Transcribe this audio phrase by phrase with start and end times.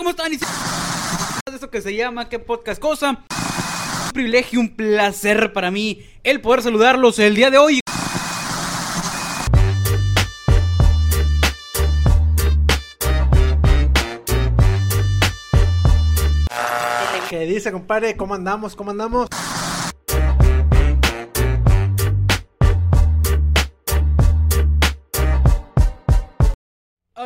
[0.00, 0.32] ¿cómo están?
[0.32, 3.10] De eso que se llama ¿Qué podcast cosa?
[3.10, 7.80] Un privilegio, un placer para mí el poder saludarlos el día de hoy.
[17.28, 18.16] ¿Qué dice, compadre?
[18.16, 18.74] ¿Cómo andamos?
[18.74, 19.28] ¿Cómo andamos?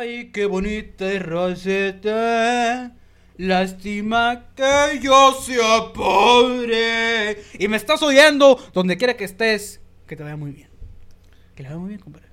[0.05, 2.91] Ay, qué bonita es Rosetta.
[3.37, 7.41] Lástima que yo sea pobre.
[7.57, 9.81] Y me estás oyendo donde quiera que estés.
[10.05, 10.69] Que te vaya muy bien.
[11.55, 12.27] Que le vaya muy bien, compadre.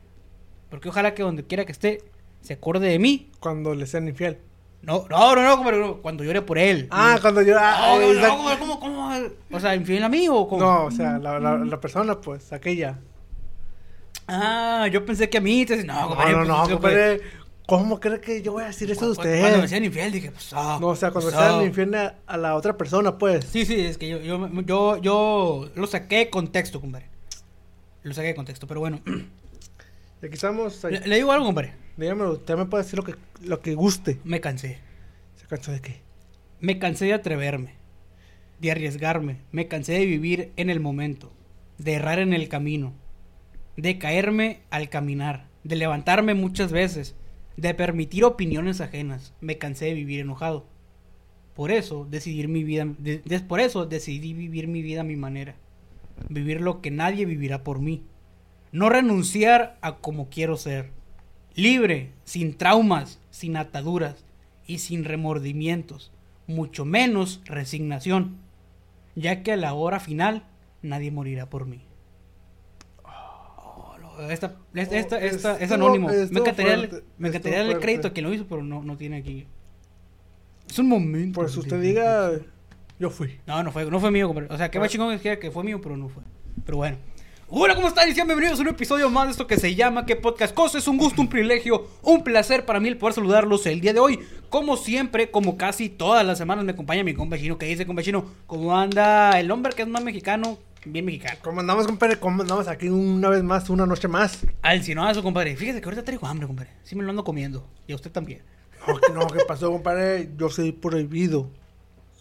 [0.69, 2.03] Porque ojalá que donde quiera que esté
[2.43, 3.31] se acuerde de mí.
[3.41, 4.39] Cuando le sean infiel.
[4.83, 5.79] No, no, no, no, compadre.
[5.81, 6.89] no, Cuando llore por él.
[6.91, 7.57] Ah, cuando yo.
[7.59, 9.11] ah, No, no, no, compadre, ¿cómo, cómo?
[9.51, 10.61] O sea, infiel a mí o cómo?
[10.63, 12.99] No, o sea, la, la, la persona, pues, aquella.
[14.29, 15.63] Ah, yo pensé que a mí.
[15.63, 16.33] Entonces, no, No, compadre.
[16.33, 17.21] no, no, eso, compadre.
[17.67, 20.31] ¿Cómo cree que yo voy a decir eso de cu- Cuando me decían infiel, dije,
[20.33, 21.65] pues, ah, No, o sea, cuando pues, sean ah.
[21.65, 23.45] infiel a, a la otra persona, pues.
[23.45, 27.07] Sí, sí, es que yo, yo, yo, yo lo saqué de contexto, compadre.
[28.03, 29.01] Lo saqué de contexto, pero bueno.
[30.21, 30.85] Le quitamos.
[30.85, 30.95] ahí.
[30.95, 31.73] Le, le digo algo, compadre.
[31.97, 34.19] Dígamelo, usted me puede decir lo que, lo que guste.
[34.25, 34.79] Me cansé.
[35.37, 36.01] ¿Se cansó de qué?
[36.61, 37.75] Me cansé de atreverme,
[38.61, 39.39] de arriesgarme.
[39.53, 41.33] Me cansé de vivir en el momento,
[41.79, 42.93] de errar en el camino,
[43.77, 47.15] de caerme al caminar, de levantarme muchas veces,
[47.57, 49.35] de permitir opiniones ajenas.
[49.41, 50.67] Me cansé de vivir enojado.
[51.55, 55.57] Por eso decidí mi vida, de- por eso decidí vivir mi vida a mi manera.
[56.29, 58.03] Vivir lo que nadie vivirá por mí.
[58.71, 60.91] No renunciar a como quiero ser.
[61.55, 64.25] Libre, sin traumas, sin ataduras
[64.67, 66.11] y sin remordimientos,
[66.47, 68.39] mucho menos resignación,
[69.15, 70.45] ya que a la hora final
[70.81, 71.83] nadie morirá por mí.
[74.29, 76.09] Esta, esta, esta, esta- es anónimo.
[76.09, 77.81] Me encantaría, fuerte, me encantaría fuerte.
[77.83, 79.47] crédito a quien lo hizo, pero no, no tiene aquí.
[80.71, 81.41] Es un momento.
[81.41, 82.31] Pues usted diga,
[82.99, 83.39] yo fui.
[83.47, 84.49] no, no fue, no fue mío, compadre.
[84.53, 84.83] O sea, qué Ah.
[84.83, 86.23] va chingón que, que fue mío, pero no fue.
[86.65, 86.97] Pero bueno.
[87.55, 88.09] Hola, ¿cómo están?
[88.09, 90.79] Y sean bienvenidos a un episodio más de esto que se llama ¿Qué podcast cosa?
[90.79, 94.01] Es un gusto, un privilegio, un placer para mí el poder saludarlos el día de
[94.01, 94.21] hoy.
[94.49, 97.59] Como siempre, como casi todas las semanas me acompaña mi compa chino.
[97.59, 98.25] ¿Qué dice, compa chino?
[98.47, 100.59] ¿Cómo anda el hombre que es más mexicano?
[100.85, 101.39] Bien mexicano.
[101.43, 102.19] ¿Cómo andamos, compadre?
[102.19, 104.45] ¿Cómo andamos aquí una vez más, una noche más?
[104.63, 105.57] Al sinoazo, compadre.
[105.57, 106.71] Fíjese que ahorita traigo hambre, compadre.
[106.83, 107.69] Sí me lo ando comiendo.
[107.87, 108.43] Y a usted también.
[108.89, 110.31] No, no, ¿qué pasó, compadre?
[110.37, 111.49] Yo soy prohibido.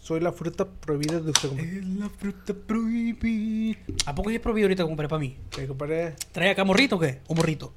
[0.00, 1.78] Soy la fruta prohibida de usted, compadre.
[1.78, 3.78] Es la fruta prohibida.
[4.06, 5.36] ¿A poco ya es prohibido ahorita, compadre, para mí?
[5.50, 6.14] ¿Qué, compadre?
[6.30, 7.20] ¿Trae acá morrito o qué?
[7.26, 7.72] ¿O morrito?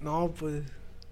[0.00, 0.62] No, pues...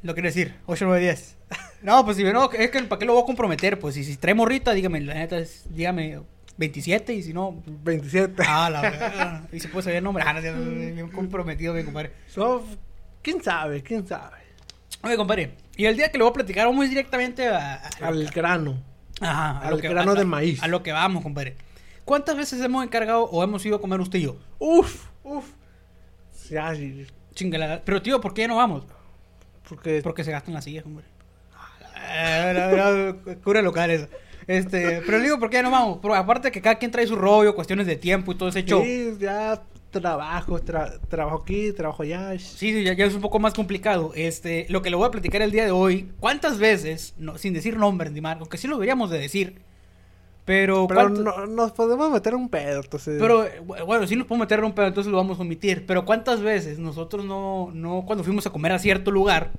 [0.02, 1.36] Lo quiero decir, 8, 9, 10.
[1.82, 3.78] No, pues si no, es que ¿para qué lo voy a comprometer?
[3.78, 5.36] Pues si, si trae morrita, dígame, la neta
[5.70, 6.20] dígame
[6.58, 7.62] 27 y si no.
[7.66, 8.42] 27.
[8.46, 9.48] Ah, la verdad.
[9.52, 10.22] Y se puede saber el nombre.
[10.26, 12.12] Ah, bien comprometido, mi compadre.
[12.28, 12.64] So,
[13.22, 13.82] ¿Quién sabe?
[13.82, 14.36] ¿Quién sabe?
[15.02, 17.76] Oye, compadre, y el día que le voy a platicar, vamos a ir directamente a.
[17.76, 18.82] a- Al grano.
[19.20, 20.62] Ajá, al grano de maíz.
[20.62, 21.56] A lo que vamos, compadre.
[22.04, 24.36] ¿Cuántas veces hemos encargado o hemos ido a comer usted y yo?
[24.58, 25.44] Uf, uf.
[26.50, 27.82] Ya, sí, Chingala.
[27.84, 28.84] Pero tío, ¿por qué ya no vamos?
[29.68, 30.00] porque...
[30.02, 31.04] Porque se gastan las sillas, hombre.
[31.94, 33.12] Ah,
[33.44, 34.08] Cura local eso.
[34.48, 35.98] Este, pero le digo, ¿por qué no vamos?
[36.02, 38.82] Pero aparte que cada quien trae su rollo, cuestiones de tiempo y todo ese show.
[38.82, 42.38] Sí, Sí, ya trabajo, tra- trabajo aquí, trabajo allá.
[42.38, 44.12] sí, ya, ya es un poco más complicado.
[44.14, 47.52] Este, lo que le voy a platicar el día de hoy, ¿cuántas veces, no, sin
[47.54, 49.60] decir nombres ni marcos, que sí lo deberíamos de decir,
[50.44, 53.16] pero, Pero no, nos podemos meter un pedo, entonces...
[53.20, 55.84] pero eh, bu- bueno, sí nos podemos meter un pedo, entonces lo vamos a omitir.
[55.86, 59.50] Pero ¿cuántas veces nosotros no, no, cuando fuimos a comer a cierto lugar,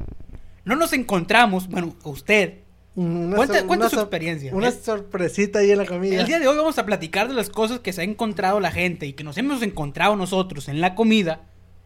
[0.65, 2.59] no nos encontramos, bueno, usted,
[2.99, 4.53] Una una su experiencia.
[4.53, 6.19] Una sorpresita ahí en la comida.
[6.19, 8.71] El día de hoy vamos a platicar de las cosas que se ha encontrado la
[8.71, 11.43] gente y que nos hemos encontrado nosotros en la comida,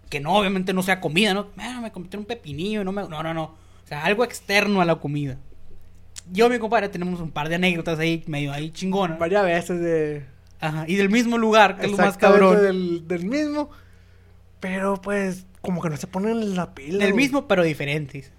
[0.09, 1.49] que no, obviamente no sea comida, ¿no?
[1.57, 3.07] Ah, me comí un pepinillo, no, me...
[3.07, 3.43] no, no, no.
[3.43, 5.37] O sea, algo externo a la comida.
[6.31, 9.19] Yo y mi compadre tenemos un par de anécdotas ahí, medio ahí chingonas.
[9.19, 10.25] Varias veces de...
[10.59, 12.59] Ajá, y del mismo lugar, que es lo más cabrón.
[12.59, 13.69] Del, del mismo.
[14.59, 17.05] Pero pues, como que no se ponen la pila.
[17.05, 18.31] Del mismo, pero diferentes.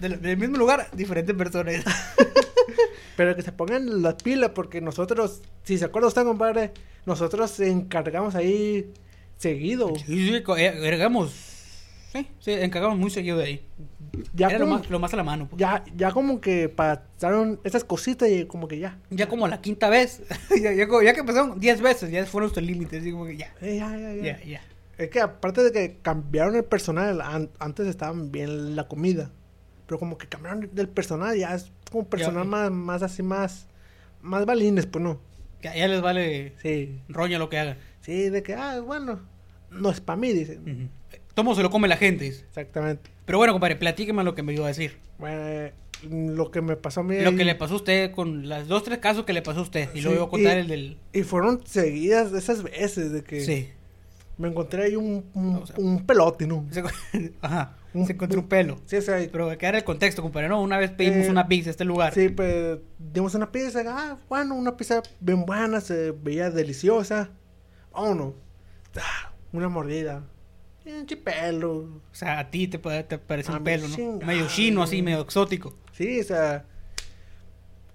[0.00, 1.84] Del, del mismo lugar, diferentes personas.
[3.16, 6.72] Pero que se pongan la pila porque nosotros, si se acuerda usted, compadre,
[7.06, 8.90] nosotros encargamos ahí
[9.36, 9.92] seguido.
[10.06, 11.30] Sí, sí, co- eh, encargamos.
[12.12, 13.66] Sí, sí, encargamos muy seguido de ahí.
[14.34, 15.46] Ya, Era lo como, más, lo más a la mano.
[15.48, 15.60] pues.
[15.60, 18.98] ya, ya como que pasaron esas cositas y como que ya.
[19.10, 20.22] Ya como la quinta vez,
[20.62, 23.54] ya, ya, como- ya que pasaron 10 veces, ya fueron sus límites, como que ya,
[23.60, 24.22] Eh, ya, ya, ya.
[24.38, 24.60] ya, ya.
[24.98, 29.30] Es que aparte de que cambiaron el personal, an- antes estaban bien la comida.
[29.90, 32.48] Pero como que cambiaron del personal, ya es como personal Ya.
[32.48, 33.66] más, más así, más,
[34.22, 35.18] más balines, pues no.
[35.62, 37.76] Ya, ya les vale Sí, roña lo que hagan.
[38.00, 39.18] sí, de que, ah, bueno,
[39.72, 40.60] no es para mí, dicen.
[40.62, 41.20] Ujú.
[41.34, 42.22] Tomo se lo come la gente.
[42.26, 42.44] dice.
[42.44, 43.10] Exactamente.
[43.26, 44.96] Pero bueno, compadre, platíqueme lo que me iba a decir.
[45.18, 45.72] Bueno, eh,
[46.08, 47.18] lo que me pasó a mí.
[47.22, 49.62] Lo que le pasó a usted con los dos, tres casos que le pasó a
[49.64, 49.88] usted.
[49.92, 50.98] Y Sí, luego voy a contar y- el del...
[51.12, 53.68] Y fueron seguidas esas veces de que Sí.
[54.38, 56.64] me encontré ahí un, un, O sea- un pelote, ¿no?
[57.42, 57.76] Ajá.
[57.92, 58.78] Se encontró un pelo.
[58.86, 60.48] Sí, o sea, Pero que era el contexto, compadre.
[60.48, 62.14] No, una vez pedimos Eh, una pizza a este lugar.
[62.14, 63.82] sí, pues dimos una pizza.
[63.86, 67.30] Ah, bueno, una pizza bien buena, se veía deliciosa.
[67.92, 68.34] Vámonos.
[68.96, 70.22] Ah, una mordida.
[70.84, 71.72] Pinche pelo.
[71.78, 73.94] O sea, a ti te, te parece A un pelo, ¿no?
[73.94, 74.20] chingado.
[74.26, 75.74] Medio chino, así, medio exótico.
[75.92, 76.64] Sí, o sea.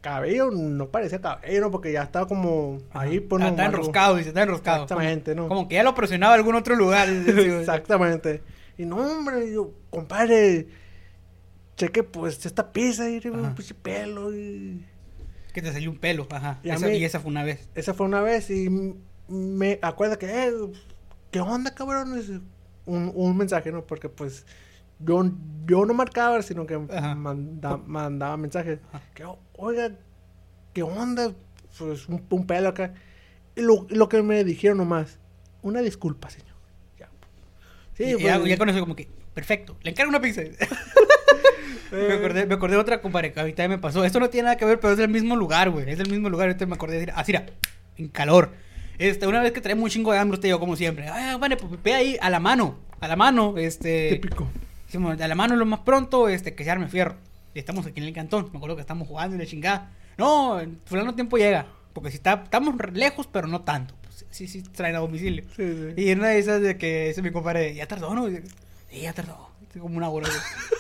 [0.02, 1.72] Cabello no parecía cabello, ¿no?
[1.72, 4.84] Porque ya estaba como ahí por Ah, está enroscado, dice, está enroscado.
[4.84, 5.48] Exactamente, como, ¿no?
[5.50, 7.10] Como que ya lo presionaba a algún otro lugar.
[7.28, 8.44] Exactamente.
[8.78, 10.68] Y no, hombre, yo, compadre,
[11.78, 14.86] cheque pues esta pizza y un pinche pelo y...
[15.54, 16.60] Que te salió un pelo, ajá.
[16.64, 17.70] Y Esa- mí- y esa fue una vez.
[17.76, 18.70] Esa fue una vez y
[19.30, 20.52] me acuerda que, eh,
[21.32, 22.14] ¿qué onda, cabrón?
[22.86, 23.86] Un, un mensaje, ¿no?
[23.86, 24.46] Porque pues
[25.00, 25.24] yo,
[25.66, 28.80] yo no marcaba, sino que manda- mandaba mensajes.
[28.92, 29.02] Ajá.
[29.14, 29.92] Que, "O- oiga,
[30.74, 31.34] ¿qué onda?
[31.78, 32.94] Pues un, un pelo acá.
[33.56, 35.20] Y lo, lo que me dijeron nomás,
[35.62, 36.55] una disculpa, señor.
[37.96, 40.42] Sí, y, pues, ya, ya con eso como que, perfecto, le encargo una pizza.
[40.42, 40.58] eh,
[41.92, 44.04] me, acordé, me acordé de otra, compadre, que ahorita me pasó.
[44.04, 45.90] Esto no tiene nada que ver, pero es del mismo lugar, güey.
[45.90, 46.48] Es del mismo lugar.
[46.48, 47.46] Ahorita me acordé de decir, así era,
[47.98, 48.52] en calor.
[48.98, 51.08] Este, una vez que traemos un chingo de hambre, usted y yo, como siempre.
[51.10, 52.78] Ay, vale, pues ve ahí a la mano.
[53.00, 54.10] A la mano, este.
[54.12, 54.48] Típico.
[54.86, 57.16] Decimos, a la mano lo más pronto, este, que se arme fierro.
[57.54, 58.50] Y estamos aquí en el cantón.
[58.52, 59.92] Me acuerdo que estamos jugando y la chingada.
[60.18, 61.68] No, fulano tiempo llega.
[61.94, 63.96] Porque si está, estamos lejos, pero no tanto.
[64.36, 65.44] Sí, sí, traen a domicilio.
[65.56, 65.64] Sí,
[65.96, 66.02] sí.
[66.02, 68.28] Y en una de esas de que dice mi compadre, ya tardó, ¿no?
[68.28, 68.42] Y
[68.90, 69.50] Sí, ya tardó.
[69.80, 70.28] Como una hora.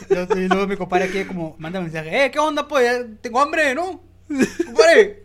[0.09, 0.43] güey.
[0.45, 3.05] Y luego- mi compadre aquí como manda mensaje, eh, ¿qué onda, pues?
[3.21, 4.01] Tengo hambre, ¿no?
[4.65, 5.23] Compadre.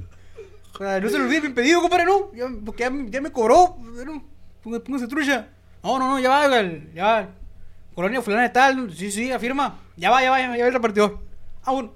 [0.74, 2.32] O sea, no se le olvide mi pedido, compadre, ¿no?
[2.34, 4.24] Ya, porque ya, me- ya me cobró, ¿no?
[4.62, 5.48] Póngase, trucha.
[5.82, 6.62] No, no, no, ya va,
[6.94, 7.28] ya va.
[7.94, 9.78] Colonia fulana de tal, sí, sí, afirma.
[9.96, 11.18] Ya va, ya va, ya va, el repartidor.
[11.64, 11.92] Ah, bueno.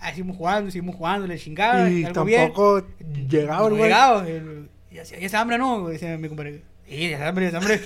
[0.00, 1.88] Ahí seguimos jugando, seguimos jugando, le chingaba.
[1.90, 2.40] Y algo bien.
[2.52, 2.86] tampoco
[3.28, 3.82] llegaba, No güey.
[3.82, 4.28] llegaba.
[4.28, 5.90] el- Ya, ya, ya es hambre, ¿no?
[5.90, 6.62] Dice mi compadre.
[6.88, 7.82] Sí, ya es hambre, ya es hambre.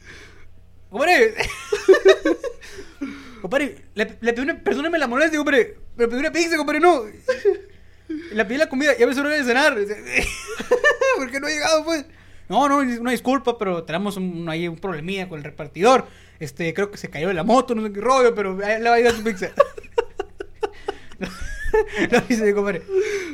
[0.90, 1.34] compadre.
[3.42, 4.58] compadre, le, le pedí una...
[4.58, 5.76] Perdóname la molestia, compadre.
[5.98, 7.02] Le pedí una pizza, compadre, no.
[8.32, 9.74] Le pedí la comida, ya me hora de cenar.
[11.18, 12.06] ¿Por qué no ha llegado, pues?
[12.48, 16.06] No, no, una disculpa, pero tenemos un, ahí un problemilla con el repartidor.
[16.40, 18.94] Este, creo que se cayó de la moto, no sé qué rollo, pero le va
[18.94, 19.50] a llegar su pizza.
[22.10, 22.82] No, dice compadre.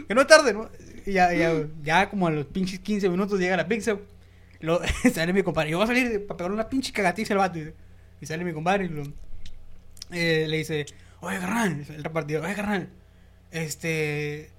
[0.06, 0.68] Que no tarde, ¿no?
[1.06, 1.52] Y ya, ya,
[1.82, 3.96] ya como a los pinches 15 minutos llega la pizza.
[5.14, 5.70] Sale mi compadre.
[5.70, 7.58] Yo voy a salir para pegar una pinche cagatiza al vato.
[8.20, 9.04] Y sale mi compadre y lo,
[10.10, 10.86] eh, le dice,
[11.20, 12.88] oye, carnal, el repartidor, oye, carnal,
[13.50, 14.50] este,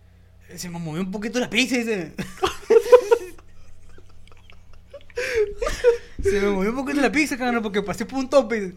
[0.56, 2.14] se me movió un poquito la pizza, dice.
[6.24, 8.76] se me movió un poquito la pizza, carnal, porque pasé por un tope.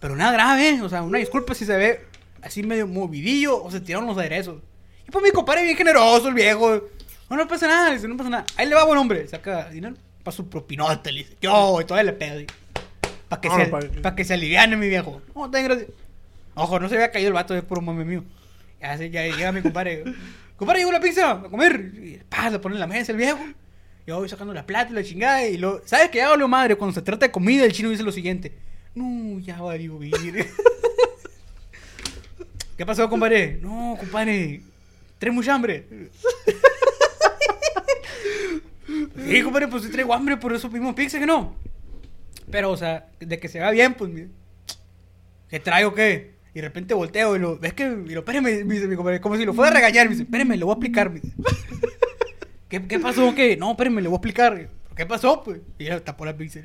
[0.00, 0.82] Pero nada grave, ¿eh?
[0.82, 2.00] o sea, una disculpa si se ve
[2.42, 4.62] así medio movidillo o se tiraron los aderezos.
[5.08, 6.88] Y pues mi compadre bien generoso, el viejo.
[7.30, 8.44] No, no pasa nada, dice, no pasa nada.
[8.56, 11.36] Ahí le va buen hombre, saca dinero para su propinota, le dice.
[11.40, 12.40] Yo, y todavía le pedo.
[13.28, 15.20] Para que, No, se, pa- pa' que se aliviane mi viejo.
[15.34, 15.88] No, ten gracias.
[16.54, 18.22] Ojo, no se había caído el vato de puro mame mío.
[18.80, 20.04] Ya, ya llega mi compadre.
[20.56, 21.92] compadre, llegó la pizza a comer.
[21.94, 23.40] Y pa, la pone en la mesa el viejo.
[24.06, 25.46] Yo voy sacando la plata y la chingada.
[25.46, 25.80] Y lo.
[25.86, 26.76] ¿Sabes qué hago, lo madre?
[26.76, 28.52] Cuando se trata de comida, el chino dice lo siguiente:
[28.94, 30.12] No, ya va a vivir.
[32.76, 33.58] ¿Qué pasó, compadre?
[33.62, 34.60] No, compadre.
[35.22, 35.86] ¿Traes mucha hambre?
[39.24, 41.54] sí, compadre, pues sí traigo hambre, por eso pedimos pizza, que no.
[42.50, 44.10] Pero, o sea, de que se vea bien, pues.
[45.48, 46.34] ¿Qué traigo qué?
[46.52, 47.56] Y de repente volteo y lo.
[47.56, 47.84] ¿Ves que?
[47.84, 50.06] Y lo, espérame, me dice mi compadre, como si lo fuera a regañar.
[50.06, 51.08] Me dice, espérame, le voy a explicar.
[51.08, 51.36] me dice.
[52.68, 53.32] ¿Qué, ¿Qué pasó?
[53.32, 53.56] ¿Qué?
[53.56, 54.70] No, espérame, le voy a explicar.
[54.96, 55.44] ¿Qué pasó?
[55.44, 55.60] Pues.
[55.78, 56.58] Y ya tapó la pizza.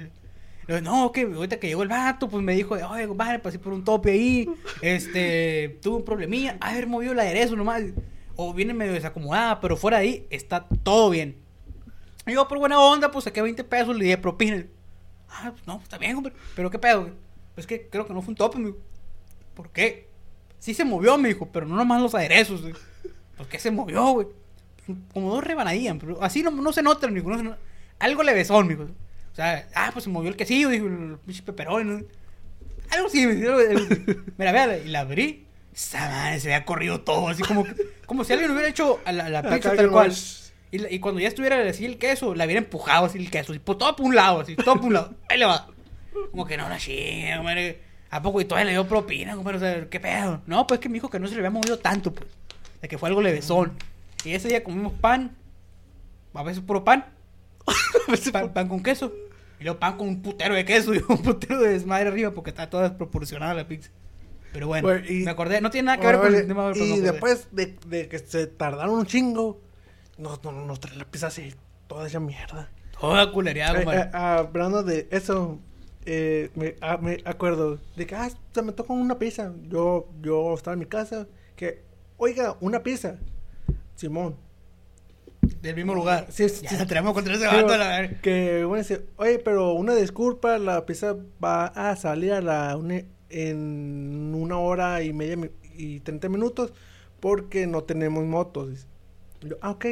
[0.67, 3.71] Digo, no, que ahorita que llegó el vato, pues me dijo, oye, compadre, pasé por
[3.71, 4.49] un tope ahí,
[4.81, 7.83] este, tuve un problemilla, a ver, movió el aderezo nomás,
[8.37, 11.37] o viene medio desacomodada, pero fuera de ahí está todo bien.
[12.25, 14.65] Y yo, por buena onda, pues saqué 20 pesos, le di de propina.
[15.29, 17.01] Ah, pues no, está bien, compadre, pero ¿qué pedo?
[17.01, 17.13] güey?
[17.57, 18.77] Es que creo que no fue un tope, me dijo.
[19.55, 20.09] ¿Por qué?
[20.59, 22.73] Sí se movió, me dijo, pero no nomás los aderezos, güey.
[23.35, 24.27] ¿Por qué se movió, güey?
[25.13, 27.31] Como dos rebanadillas, pero así no, no se nota, me dijo.
[27.99, 28.89] Algo levesón, me dijo.
[29.31, 32.07] O sea, ah, pues se movió el quesillo, dijo, el pinche peperón.
[32.91, 33.53] Algo así, me dijo.
[34.37, 35.46] Mira, vea, y la abrí.
[35.77, 37.63] Esa madre se había corrido todo, así como,
[38.07, 40.11] como si alguien hubiera hecho a la, la pizza tal cual.
[40.71, 43.59] Y, y cuando ya estuviera así el queso, la hubiera empujado así el queso, así,
[43.59, 45.13] por todo por un lado, así, todo por un lado.
[45.29, 45.67] Ahí le va.
[46.31, 47.43] Como que no, la chinga.
[48.09, 48.41] ¿A poco?
[48.41, 49.57] Y todavía le dio propina, compadre.
[49.57, 50.41] O sea, ¿qué pedo?
[50.47, 52.27] No, pues que me dijo que no se le había movido tanto, pues.
[52.81, 53.73] De que fue algo levesón.
[54.25, 55.37] Y ese día comimos pan.
[56.33, 57.05] A veces puro pan.
[58.07, 59.13] A veces pan, pan con queso.
[59.59, 62.49] Y luego pan con un putero de queso y un putero de desmadre arriba porque
[62.49, 63.91] está toda desproporcionada la pizza.
[64.53, 66.77] Pero bueno, Bueno, y- me acordé, no tiene nada que ver con el tema me
[66.79, 69.61] Y después de, de que se tardaron un chingo,
[70.17, 71.53] nos, nos, nos traen la pizza así,
[71.87, 72.69] toda esa mierda.
[72.99, 75.59] Toda culereada, Eh, hablando de eso,
[76.05, 79.53] eh, me, me acuerdo de que, ah, se me tocó una pizza.
[79.63, 81.83] Yo, yo estaba en mi casa, que,
[82.17, 83.17] oiga, una pizza.
[83.95, 84.35] Simón.
[85.61, 86.27] Del mismo lugar.
[86.29, 86.85] Sí, sí, ya sí.
[86.87, 91.67] tenemos contra ese vato, la que bueno, dice, oye, pero una disculpa, la pizza va
[91.67, 96.73] a salir a la una- en una hora y media y 30 minutos
[97.19, 98.87] porque no tenemos motos.
[99.41, 99.85] Yo, ah, ok.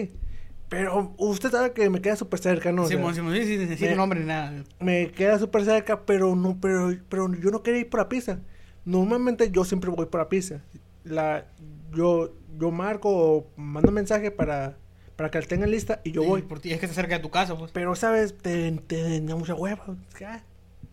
[0.70, 2.84] Pero usted sabe que me queda súper cerca, ¿no?
[2.84, 4.64] O sea, Simón, Simón, sí, sí, sí, sin me- nombre nada.
[4.80, 8.40] me queda súper cerca, pero no, pero, pero yo no quería ir por la pizza.
[8.84, 10.62] Normalmente yo siempre voy por la pizza.
[11.04, 11.46] La,
[11.94, 14.76] yo, yo marco o mando mensaje para,
[15.16, 16.42] para que la tengan lista y yo Sí, voy.
[16.42, 17.72] Por ti, es que está cerca de tu casa, pues.
[17.72, 18.36] Pero, ¿sabes?
[18.36, 19.84] Te, te da mucha hueva.
[20.26, 20.42] ah,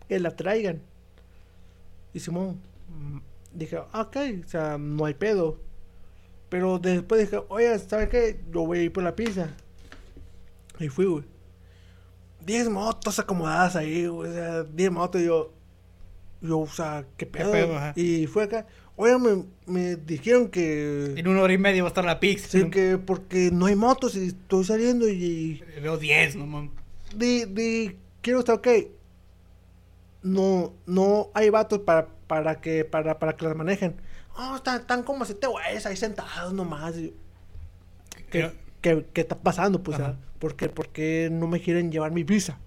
[0.07, 0.83] Que la traigan.
[2.15, 3.19] Y Simón, mm,
[3.55, 5.59] dije, "Ah, ok, o sea, no hay pedo.
[6.49, 8.39] Pero después dije, oye, ¿sabes qué?
[8.53, 9.49] Yo voy a ir por la pizza.
[10.79, 11.25] Y fui, güey.
[12.45, 14.31] 10 motos acomodadas ahí, güey.
[14.31, 15.21] O sea, 10 motos.
[15.23, 15.51] Y yo,
[16.43, 17.53] yo, o sea, ¿qué pedo?
[17.53, 17.93] pedo, ajá.
[17.97, 18.67] y fue acá.
[18.97, 21.15] Oye, me, me dijeron que.
[21.17, 22.49] En una hora y media va a estar la pizza.
[22.49, 26.71] Sí, que porque no hay motos y estoy saliendo y Veo 10, no mames.
[27.17, 28.69] di, di, quiero estar ok.
[30.23, 33.97] No, no hay vatos para, para que, para, para que las manejen.
[34.37, 36.97] Oh, están, están como siete güeyes ahí sentados nomás.
[36.97, 37.15] Y-
[38.31, 39.83] ¿Qué, qué, qué está pasando?
[39.83, 42.59] Pues, ah, ¿por qué, por qué no me quieren llevar mi visa?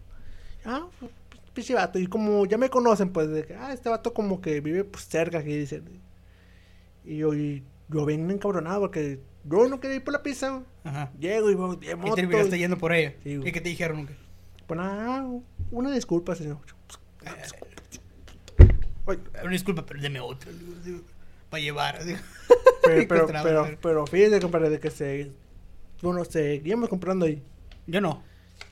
[0.64, 1.12] Ah, pues,
[1.54, 1.98] pinche vato.
[1.98, 5.08] Y como ya me conocen, pues, de que, ah, este vato como que vive pues
[5.08, 6.02] cerca, que dicen.
[7.04, 10.62] Y yo, y yo vengo encabronado porque yo no quería ir por la pizza.
[10.84, 11.12] Ajá.
[11.20, 13.16] Llego y 10 Y yendo por ella.
[13.24, 13.40] Sí.
[13.44, 14.06] ¿Y qué te dijeron?
[14.06, 14.16] qué?
[14.68, 15.26] Pues nada,
[15.72, 16.58] una disculpa, señor.
[19.06, 20.52] Una disculpa, pero deme otra.
[21.50, 22.00] Para llevar.
[22.84, 25.32] pero, pero, pero, pero- fíjate, compadre, de que se.
[26.02, 27.42] Bueno, seguimos comprando ahí.
[27.88, 28.24] Yo no.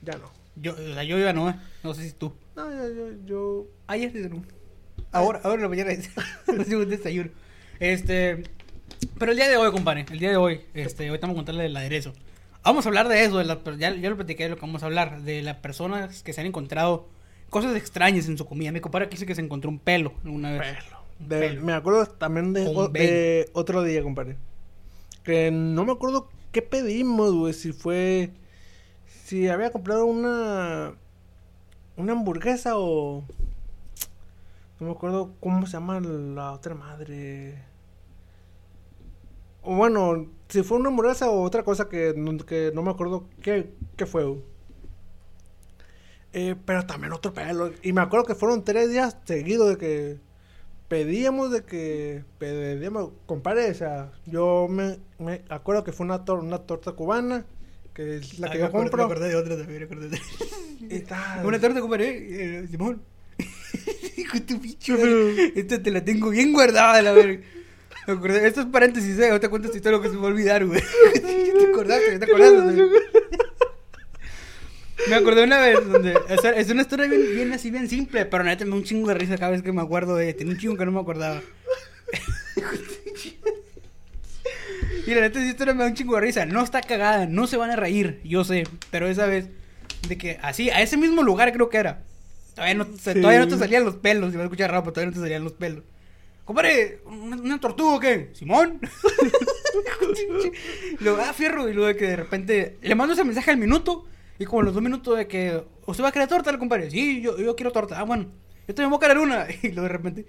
[0.02, 0.30] Ya no.
[0.56, 1.54] Yo, o sea, yo ya no, eh.
[1.82, 2.32] No sé si tú.
[2.56, 3.12] No, yo.
[3.24, 4.42] yo, Ayer sí, no.
[5.12, 5.92] Ahora, ahora en la mañana
[6.46, 7.30] un desayuno.
[7.78, 8.42] Este.
[9.18, 11.64] Pero el día de hoy, compadre, el día de hoy, este, hoy estamos a contarle
[11.64, 12.12] del aderezo.
[12.62, 14.82] Vamos a hablar de eso, de la, ya, ya lo platiqué de lo que vamos
[14.82, 17.08] a hablar, de las personas que se han encontrado
[17.54, 18.72] cosas extrañas en su comida.
[18.72, 20.60] Mi compadre aquí dice que se encontró un pelo alguna vez.
[20.74, 20.96] Pelo.
[21.20, 21.62] Un De- pelo.
[21.62, 24.36] me acuerdo también de, Un o- de otro día, compadre.
[25.22, 27.52] Que no me acuerdo qué pedimos, güey.
[27.54, 28.32] Si fue.
[29.24, 30.94] Si había comprado una.
[31.96, 33.22] Una hamburguesa o.
[34.80, 37.54] No me acuerdo cómo se llama la otra madre.
[39.62, 43.28] O bueno, si fue una hamburguesa o otra cosa que no, que no me acuerdo
[43.40, 44.24] qué, qué fue.
[44.24, 44.42] güey.
[46.36, 47.72] Eh, pero también otro pelo.
[47.82, 50.18] Y me acuerdo que fueron tres días seguidos de que
[50.88, 56.40] pedíamos de que pedíamos, compadre, o sea, yo me, me acuerdo que fue una, tor-
[56.42, 57.46] una torta cubana,
[57.94, 58.98] que es la Ah, que yo compro.
[58.98, 60.20] Me acordé de otra también, me acordé de...
[60.90, 63.00] Está- Una torta, compadre, eh, Simón.
[64.16, 64.96] Hijo de tu bicho.
[65.54, 67.42] Esta te la tengo bien guardada, la verga.
[68.06, 69.28] Me acordé, esto es paréntesis, eh.
[69.30, 70.82] Ahorita cuento esta historia que se me va a olvidar, güey.
[71.14, 72.18] ¿Te acordaste?
[72.18, 72.82] ¿Te acordaste?
[75.08, 76.16] Me acordé una vez donde.
[76.16, 78.84] o sea, es una historia bien, bien así, bien simple, pero neta me da un
[78.84, 80.32] chingo de risa cada vez que me acuerdo de.
[80.34, 81.40] Tiene un chingo que no me acordaba.
[85.06, 86.46] Y la neta, esa historia me da un chingo de risa.
[86.46, 88.64] No está cagada, no se van a reír, yo sé.
[88.90, 89.48] Pero esa vez,
[90.08, 92.02] de que así, a ese mismo lugar creo que era.
[92.54, 93.20] Todavía no, Sí.
[93.20, 95.52] todavía no te salían los pelos, si me escuchar raro, todavía no te salían los
[95.52, 95.82] pelos.
[96.44, 98.30] Compadre, ¿una, una tortuga o qué?
[98.34, 98.80] ¿Simón?
[101.00, 101.68] luego, ah, fierro.
[101.68, 104.06] Y luego de que de repente le mando ese mensaje al minuto.
[104.38, 106.90] Y como los dos minutos de que, ¿usted va a querer torta, compadre?
[106.90, 107.98] Sí, yo, yo quiero torta.
[107.98, 108.26] Ah, bueno,
[108.66, 109.46] yo también voy a querer una.
[109.62, 110.26] Y luego de repente,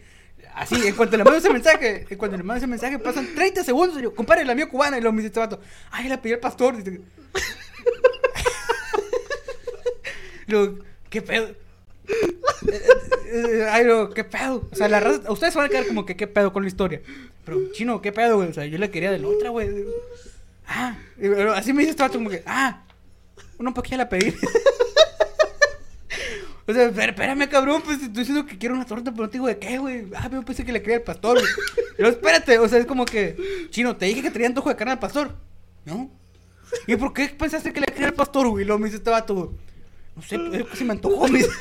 [0.54, 3.64] así, en cuanto le mando ese mensaje, en cuanto le mando ese mensaje, pasan 30
[3.64, 3.98] segundos.
[4.00, 4.98] Y yo, compadre, la mía cubana.
[4.98, 5.60] Y luego me dice este vato,
[5.92, 6.76] ay, la pedí al pastor.
[10.48, 10.78] Luego,
[11.10, 11.48] ¿qué pedo?
[11.48, 12.82] Eh,
[13.34, 14.68] eh, Ay, no, ¿qué pedo?
[14.72, 17.02] O sea, la raza, ustedes van a quedar como que, ¿qué pedo con la historia?
[17.44, 18.50] Pero, chino, ¿qué pedo, güey?
[18.50, 19.70] O sea, yo le quería de la otra, güey.
[20.68, 22.85] Ah, y, así me dice este vato como que, ah,
[23.58, 24.30] una paquilla la pedí.
[26.68, 29.48] o sea, espérame, cabrón, pues estoy diciendo que quiero una torta, pero no te digo
[29.48, 30.06] de qué, güey.
[30.16, 31.40] Ah, yo pensé que le quería al pastor.
[31.98, 34.94] Pero espérate, o sea, es como que, chino, te dije que traía antojo de carne
[34.94, 35.36] al pastor.
[35.86, 36.10] ¿No?
[36.88, 38.66] ¿Y por qué pensaste que le quería al pastor, güey?
[38.66, 39.12] Luego me dice este.
[39.12, 41.52] No sé, que se me antojó, me dice.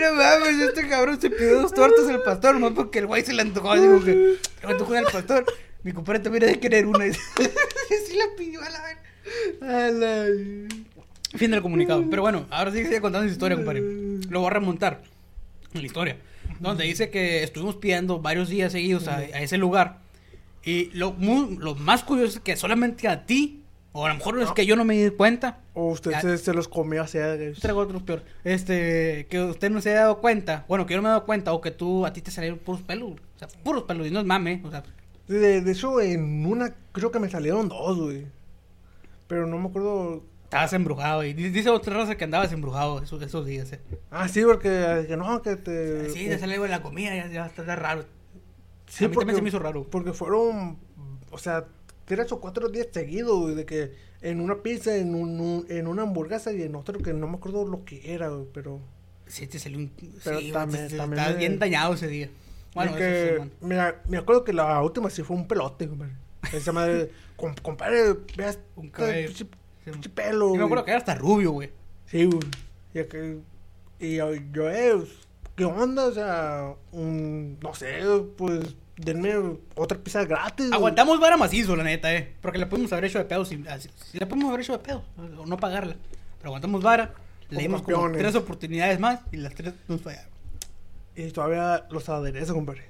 [0.00, 3.32] No mames, este cabrón se pidió dos tortas al pastor, nomás porque el güey se
[3.32, 3.74] le antojó.
[3.74, 5.44] Digo que le antojó al pastor.
[5.82, 7.06] Mi compadre también era de querer una.
[7.06, 7.12] Y
[8.06, 9.62] sí la pidió a la vez.
[9.62, 10.26] A la-
[11.38, 12.04] Fin del comunicado.
[12.10, 13.82] Pero bueno, ahora sí que sigue contando su historia, compadre.
[14.28, 15.00] Lo voy a remontar.
[15.72, 16.16] en la historia,
[16.58, 19.98] donde dice que estuvimos pidiendo varios días seguidos a, a ese lugar.
[20.64, 24.42] Y lo, mu- lo más curioso es que solamente a ti, o a lo mejor
[24.42, 26.20] es que yo no me di cuenta, O usted Ya.
[26.20, 27.18] se, se los comió así.
[27.18, 30.98] eh, traigo otro peor, este, que usted no se haya dado cuenta, bueno, que yo
[30.98, 33.38] no me he dado cuenta, o que tú, a ti te salieron puros pelos, o
[33.38, 34.82] sea, puros pelos, y no es mame, o sea,
[35.38, 38.26] De, de hecho, en una creo que me salieron dos, güey.
[39.28, 40.24] Pero no me acuerdo.
[40.44, 43.80] estabas embrujado, y di- dice otra raza que andabas embrujado esos, esos días, eh.
[44.10, 46.10] Ah, sí, porque que no, que te.
[46.10, 48.04] Sí, te sale algo de la comida, ya, ya está raro.
[48.88, 49.84] Sí, a mí también se me hizo raro.
[49.84, 50.78] Porque fueron,
[51.30, 51.64] o sea,
[52.06, 56.02] tres o cuatro días seguidos, güey, de que en una pizza, en, un, en una
[56.02, 58.80] hamburguesa y en otro que no me acuerdo lo que era, güey, pero...
[59.28, 59.92] Sí, te salió un...
[60.24, 62.28] Pero sí, también- te- te- también estabas me- bien dañado ese día.
[62.74, 63.66] Bueno, eso que, sí,
[64.08, 66.12] me acuerdo que la última sí fue un pelote, compadre.
[66.52, 67.10] Esa madre,
[67.62, 69.28] compadre, veas, Un este cabello.
[69.30, 69.46] pinche-
[70.02, 70.08] Sí.
[70.10, 71.70] pelo, Yo me acuerdo que era hasta rubio, güey.
[72.06, 72.38] Sí, güey.
[72.94, 73.38] Y, que,
[73.98, 75.08] y yo, yo, eh, pues,
[75.56, 76.04] ¿qué onda?
[76.06, 77.98] O sea, un, no sé,
[78.36, 79.34] pues, denme
[79.74, 80.70] otra pizza gratis.
[80.72, 82.34] Aguantamos vara macizo, la neta, eh.
[82.42, 83.64] Porque le podemos haber hecho de pedo así-
[84.10, 85.02] Si le podemos haber hecho de pedo,
[85.38, 85.96] o no pagarla.
[86.38, 87.14] Pero aguantamos vara.
[87.48, 90.29] Le dimos como tres oportunidades más y las tres nos fallaron.
[91.16, 92.84] Y todavía los aderezos, compadre.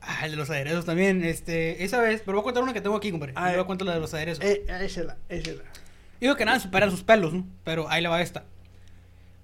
[0.00, 1.84] Ah, el de los aderezos también, este...
[1.84, 3.34] Esa vez, pero voy a contar una que tengo aquí, compadre.
[3.36, 3.66] Ah, y luego eh.
[3.66, 4.44] cuento la de los aderezos.
[4.44, 5.62] Eh, échela, échela.
[6.20, 7.46] Digo que nada superan sus pelos, ¿no?
[7.64, 8.44] Pero ahí le va esta.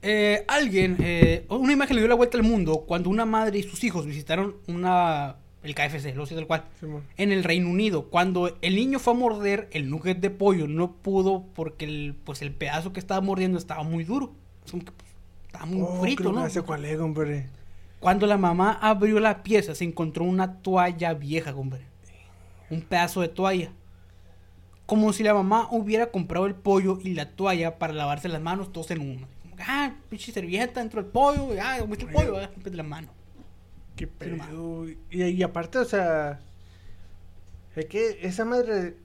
[0.03, 3.63] Eh, alguien, eh, una imagen le dio la vuelta al mundo cuando una madre y
[3.65, 7.03] sus hijos visitaron una el KFC, lo sé del cual, Simón.
[7.17, 8.09] en el Reino Unido.
[8.11, 12.43] Cuando el niño fue a morder el nugget de pollo, no pudo porque el, pues
[12.43, 14.35] el pedazo que estaba mordiendo estaba muy duro.
[14.71, 14.85] Pues,
[15.47, 16.65] estaba muy Oh, frito, creo ¿no?
[16.65, 17.47] cuál es, compadre.
[18.01, 21.83] Cuando la mamá abrió la pieza, se encontró una toalla vieja, hombre.
[22.71, 23.73] Un pedazo de toalla.
[24.87, 28.73] Como si la mamá hubiera comprado el pollo y la toalla para lavarse las manos
[28.73, 29.29] todos en uno.
[29.43, 32.83] Como que, ah, pinche servilleta dentro del pollo, ah, comiste el pollo, ah, límpiate la
[32.83, 33.09] mano.
[33.97, 34.89] Qué pedo.
[34.89, 36.41] Y, y aparte, o sea,
[37.75, 38.97] es que esa madre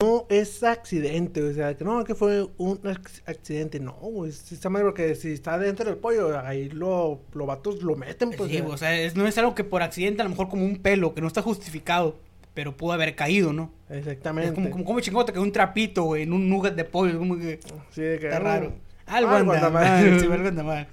[0.00, 4.50] no es accidente, o sea, que no, que fue un ac- accidente, no, güey, es
[4.50, 8.50] esa madre porque si está dentro del pollo, ahí lo, los vatos lo meten, pues.
[8.50, 10.78] Sí, o sea, es- no es algo que por accidente, a lo mejor como un
[10.78, 12.18] pelo, que no está justificado,
[12.54, 13.70] pero pudo haber caído, ¿no?
[13.90, 14.48] Exactamente.
[14.48, 17.18] Es como, como, como chingón te quedó un trapito, güey, en un nugget de pollo,
[17.18, 17.60] como que...
[17.90, 18.72] Sí, de que, Está no, raro.
[19.06, 20.10] Algo algo anda anda mal.
[20.10, 20.20] mal.
[20.20, 20.88] sí, algo anda mal.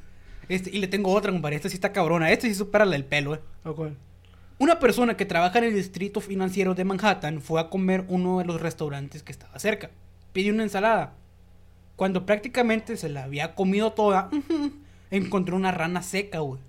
[0.50, 1.56] Este, y le tengo otra, compadre.
[1.56, 2.30] Esta sí está cabrona.
[2.32, 3.40] Esta sí supera la del pelo, eh.
[3.64, 3.98] ¿A cuál?
[4.64, 8.46] Una persona que trabaja en el distrito financiero de Manhattan fue a comer uno de
[8.46, 9.90] los restaurantes que estaba cerca.
[10.32, 11.16] Pidió una ensalada.
[11.98, 14.30] Cuando prácticamente se la había comido toda,
[15.12, 16.62] encontró una rana seca, güey.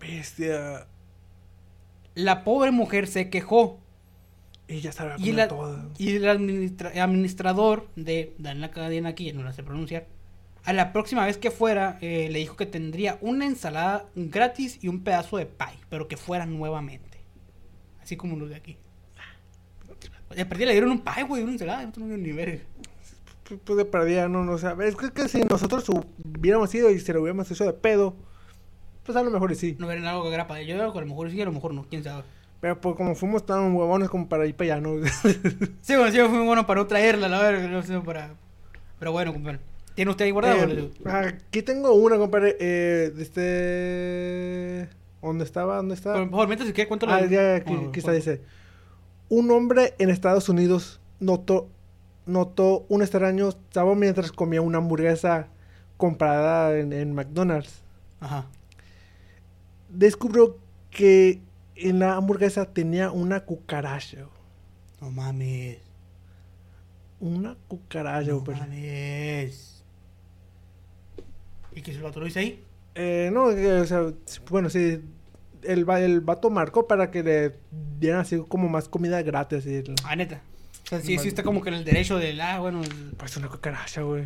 [0.00, 0.86] Bestia.
[2.14, 3.80] La pobre mujer se quejó.
[4.68, 5.88] Y ya Y, comer la- toda.
[5.98, 10.06] y el administra- administrador de, dan la cadena aquí, no la sé pronunciar,
[10.64, 14.88] a la próxima vez que fuera, eh, le dijo que tendría una ensalada gratis y
[14.88, 17.20] un pedazo de pie, pero que fuera nuevamente.
[18.02, 18.76] Así como los de aquí.
[20.34, 22.60] De perdida le dieron un pie, güey, una ensalada, no tengo ni verga.
[23.64, 27.00] Pues, de perdida, no, no, o sea, es que, que si nosotros hubiéramos ido y
[27.00, 28.14] se lo hubiéramos hecho de pedo,
[29.02, 29.76] pues a lo mejor sí.
[29.78, 31.84] No era algo que era para yo a lo mejor sí, a lo mejor no,
[31.88, 32.22] quién sabe.
[32.60, 35.04] Pero pues como fuimos tan huevones como para ir para allá, ¿no?
[35.80, 38.34] Sí, bueno, sí fue muy bueno para no traerla, la verga, no sé, para...
[38.98, 39.69] Pero bueno, compadre.
[40.00, 40.66] ¿Tiene usted ahí guardado?
[40.72, 40.90] Eh,
[41.46, 44.88] aquí tengo una, compadre, eh, este...
[45.20, 45.76] ¿Dónde estaba?
[45.76, 46.20] ¿Dónde estaba?
[46.20, 47.16] Por favor, mientras si quiere cuento la...
[47.16, 48.40] Ah, ya, aquí, está, dice.
[49.28, 51.68] Un hombre en Estados Unidos notó,
[52.24, 55.48] notó un extraño sabor mientras comía una hamburguesa
[55.98, 57.82] comprada en, en McDonald's.
[58.20, 58.46] Ajá.
[59.90, 60.56] Descubrió
[60.88, 61.42] que
[61.76, 64.24] en la hamburguesa tenía una cucaracha.
[64.98, 65.76] No mames.
[67.20, 68.60] Una cucaracha, No compadre.
[68.60, 69.79] mames.
[71.74, 72.62] ¿Y que se lo autoriza ahí?
[72.94, 74.12] Eh, no, eh, o sea,
[74.50, 75.00] bueno, sí.
[75.62, 77.54] El, el vato marcó para que le
[77.98, 79.58] dieran así como más comida gratis.
[79.60, 80.40] Así, Ah, neta.
[80.84, 82.40] O sea, sí, sí está como que en el derecho del...
[82.40, 82.82] Ah, bueno...
[82.82, 84.24] el- pues una cucaracha, güey.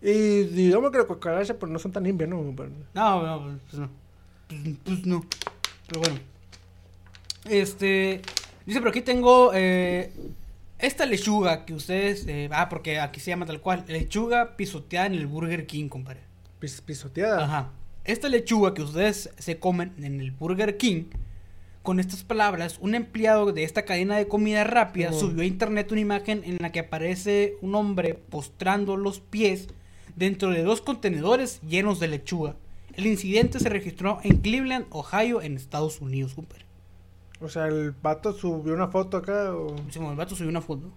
[0.00, 2.42] Y digamos que las cucarachas pues no son tan limpias, ¿no?
[2.42, 3.90] No, no, pues no.
[4.48, 5.24] Pues, pues no.
[5.86, 6.18] Pero bueno.
[7.48, 8.22] Este...
[8.66, 9.52] Dice, pero aquí tengo...
[9.54, 10.12] eh,
[10.78, 12.26] esta lechuga que ustedes...
[12.26, 13.84] eh, ah, porque aquí se llama tal cual.
[13.86, 16.20] Lechuga pisoteada en el Burger King, compadre.
[16.62, 17.44] Pis- pisoteada.
[17.44, 17.70] Ajá.
[18.04, 21.04] Esta lechuga que ustedes se comen en el Burger King,
[21.82, 26.00] con estas palabras, un empleado de esta cadena de comida rápida subió a internet una
[26.00, 29.66] imagen en la que aparece un hombre postrando los pies
[30.14, 32.54] dentro de dos contenedores llenos de lechuga.
[32.94, 36.66] El incidente se registró en Cleveland, Ohio, en Estados Unidos, compadre.
[37.40, 39.52] O sea, el vato subió una foto acá.
[39.56, 39.74] O...
[39.90, 40.88] Sí, El vato subió una foto.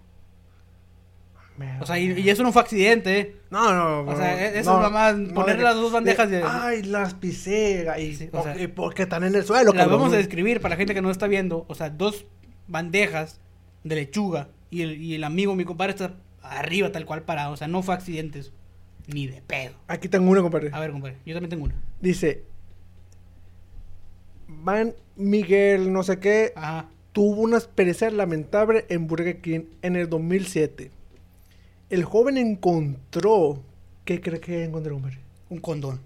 [1.82, 3.36] O sea, y, y eso no fue accidente, ¿eh?
[3.50, 6.38] No, no, O sea, no, e- eso es nomás poner de- las dos bandejas de,
[6.38, 7.88] de- Ay, las pisé.
[8.00, 10.00] Y, Sí, o sea, y porque están en el suelo, Las cabrón.
[10.02, 11.66] vamos a describir para la gente que no está viendo.
[11.70, 12.26] O sea, dos
[12.68, 13.40] bandejas
[13.86, 17.54] de lechuga y el, y el amigo, mi compadre, está arriba tal cual parado.
[17.54, 18.52] O sea, no fue accidente eso.
[19.08, 19.76] Ni de pedo.
[19.88, 20.72] Aquí tengo una, compadre.
[20.74, 21.76] A ver, compadre, yo también tengo una.
[22.02, 22.44] Dice:
[24.48, 26.88] Van Miguel, no sé qué, Ajá.
[27.14, 30.92] tuvo una experiencia lamentable en Burger King en el 2007.
[31.90, 33.62] El joven encontró.
[34.04, 35.20] ¿Qué cree que encontró, compadre?
[35.50, 36.00] Un condón.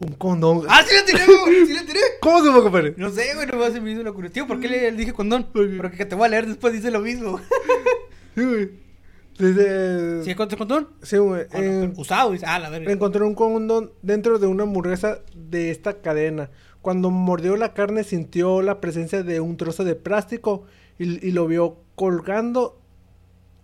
[0.00, 0.62] Un condón.
[0.68, 1.66] ¡Ah, sí la tiré, güey!
[1.66, 2.00] ¡Sí la tiré!
[2.20, 2.94] ¿Cómo se fue, compadre?
[2.96, 4.30] No sé, güey, no se me hizo locura.
[4.30, 5.46] Tío, ¿por qué le dije condón?
[5.52, 7.38] Porque que te voy a leer después dice lo mismo.
[8.36, 8.70] Sí, güey.
[10.22, 10.88] ¿Sí encontré condón?
[11.02, 11.42] Sí, güey.
[11.52, 12.46] Ah, no, pero usado, dice.
[12.46, 12.92] Ah, la verga.
[12.92, 16.48] Encontró un condón dentro de una hamburguesa de esta cadena.
[16.80, 20.64] Cuando mordió la carne sintió la presencia de un trozo de plástico
[20.98, 22.80] y, y lo vio colgando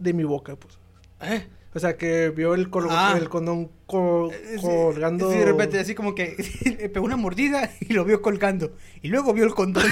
[0.00, 0.56] de mi boca.
[0.56, 0.78] Pues.
[1.22, 1.46] ¿Eh?
[1.74, 3.14] O sea que vio el, col- Ah.
[3.20, 5.30] el condón co- Sí, colgando.
[5.30, 8.72] Sí, de repente, así como que pegó una mordida y lo vio colgando.
[9.02, 9.84] Y luego vio el condón.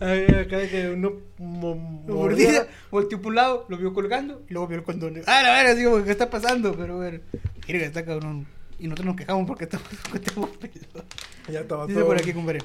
[0.00, 4.52] Ay, acá de que uno mo- mordida, volteó por un lado, lo vio colgando y
[4.54, 5.20] luego vio el condón.
[5.26, 6.74] Ah, la verdad, así como, ¿qué está pasando?
[6.76, 7.20] Pero bueno,
[7.66, 8.46] mira que está cabrón.
[8.78, 11.04] Y nosotros nos quejamos porque estamos, estamos pedos.
[11.48, 12.08] Ya estaba Dice todo.
[12.08, 12.60] por aquí, compadre.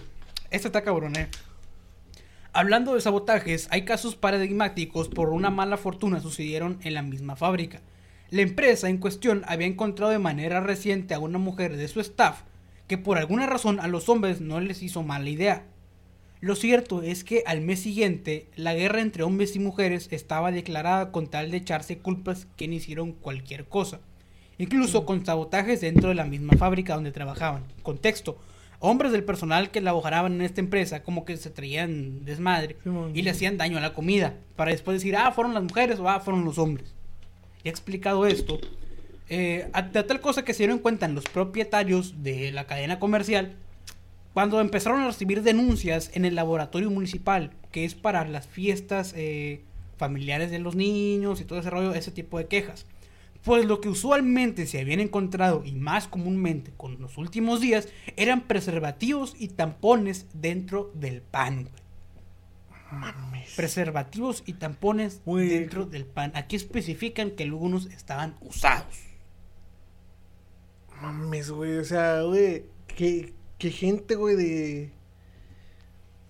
[0.49, 1.27] Esto está cabrón, eh.
[2.53, 7.79] Hablando de sabotajes, hay casos paradigmáticos por una mala fortuna sucedieron en la misma fábrica.
[8.29, 12.41] La empresa en cuestión había encontrado de manera reciente a una mujer de su staff
[12.87, 15.63] que por alguna razón a los hombres no les hizo mala idea.
[16.41, 21.13] Lo cierto es que al mes siguiente la guerra entre hombres y mujeres estaba declarada
[21.13, 24.01] con tal de echarse culpas que hicieron cualquier cosa,
[24.57, 27.63] incluso con sabotajes dentro de la misma fábrica donde trabajaban.
[27.81, 28.37] Contexto,
[28.81, 33.21] hombres del personal que laboraban en esta empresa como que se traían desmadre Sí, y
[33.21, 36.19] le hacían daño a la comida, para después decir, ah, fueron las mujeres o ah,
[36.19, 36.93] fueron los hombres.
[37.63, 38.59] Y explicado esto,
[39.29, 43.55] eh, a, a tal cosa que se dieron cuenta los propietarios de la cadena comercial
[44.33, 49.61] cuando empezaron a recibir denuncias en el laboratorio municipal, que es para las fiestas eh,
[49.97, 52.85] familiares de los niños y todo ese rollo, ese tipo de quejas.
[53.43, 58.41] Pues lo que usualmente se habían encontrado y más comúnmente con los últimos días eran
[58.41, 61.69] preservativos y tampones dentro del pan.
[62.91, 63.53] Mames.
[63.55, 66.31] Preservativos y tampones dentro del pan.
[66.35, 68.99] Aquí especifican que algunos estaban usados.
[71.01, 71.77] Mames, güey.
[71.77, 72.65] O sea, güey.
[72.95, 74.91] ¿qué, qué gente, güey, de.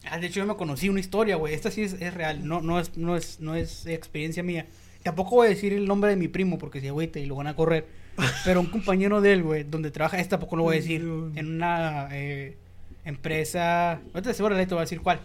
[0.09, 1.53] Ah, de hecho, yo me conocí una historia, güey.
[1.53, 2.47] Esta sí es, es real.
[2.47, 4.67] No, no, es, no, es, no es experiencia mía.
[5.03, 7.47] Tampoco voy a decir el nombre de mi primo porque si agüita y lo van
[7.47, 7.87] a correr.
[8.45, 11.01] Pero un compañero de él, güey, donde trabaja, este tampoco lo voy a decir.
[11.35, 12.57] En una eh,
[13.05, 14.01] empresa.
[14.13, 15.19] Ahorita seguro te voy a decir cuál.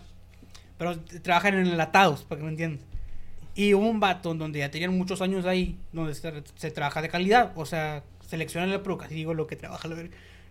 [0.78, 2.84] Pero trabajan en enlatados, para que me entiendas.
[3.54, 7.08] Y hubo un vato donde ya tenían muchos años ahí, donde se, se trabaja de
[7.08, 7.52] calidad.
[7.56, 9.88] O sea, seleccionan el producto, así digo lo que trabaja.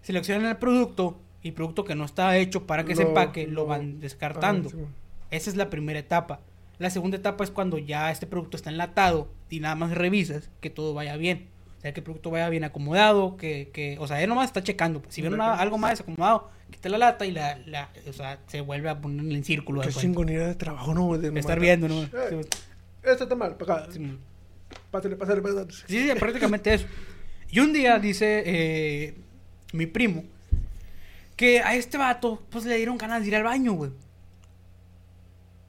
[0.01, 3.65] Seleccionan el producto y producto que no está hecho para que se empaque, lo lo-
[3.67, 4.69] van descartando.
[5.29, 6.39] Esa es la primera etapa.
[6.79, 10.69] La segunda etapa es cuando ya este producto está enlatado y nada más revisas que
[10.69, 11.47] todo vaya bien.
[11.77, 14.63] O sea, que el producto vaya bien acomodado, que, que o sea, él nomás está
[14.63, 15.01] checando.
[15.09, 18.61] Si ven una- algo más desacomodado, quita la lata y la, la, o sea, se
[18.61, 19.81] vuelve a poner en círculo.
[19.81, 21.17] Qué chingonera de trabajo, ¿no?
[21.17, 22.01] De estar viendo, ¿no?
[22.03, 22.09] Eh,
[22.41, 22.59] Sí,
[23.03, 23.91] Este está mal, para acá.
[23.91, 24.17] sí.
[24.89, 25.71] Pásale, pásale, pásale.
[25.71, 26.87] Sí, sí, prácticamente eso.
[27.51, 29.15] Y un día dice eh,
[29.73, 30.23] mi primo
[31.35, 33.91] que a este vato pues le dieron ganas de ir al baño, güey.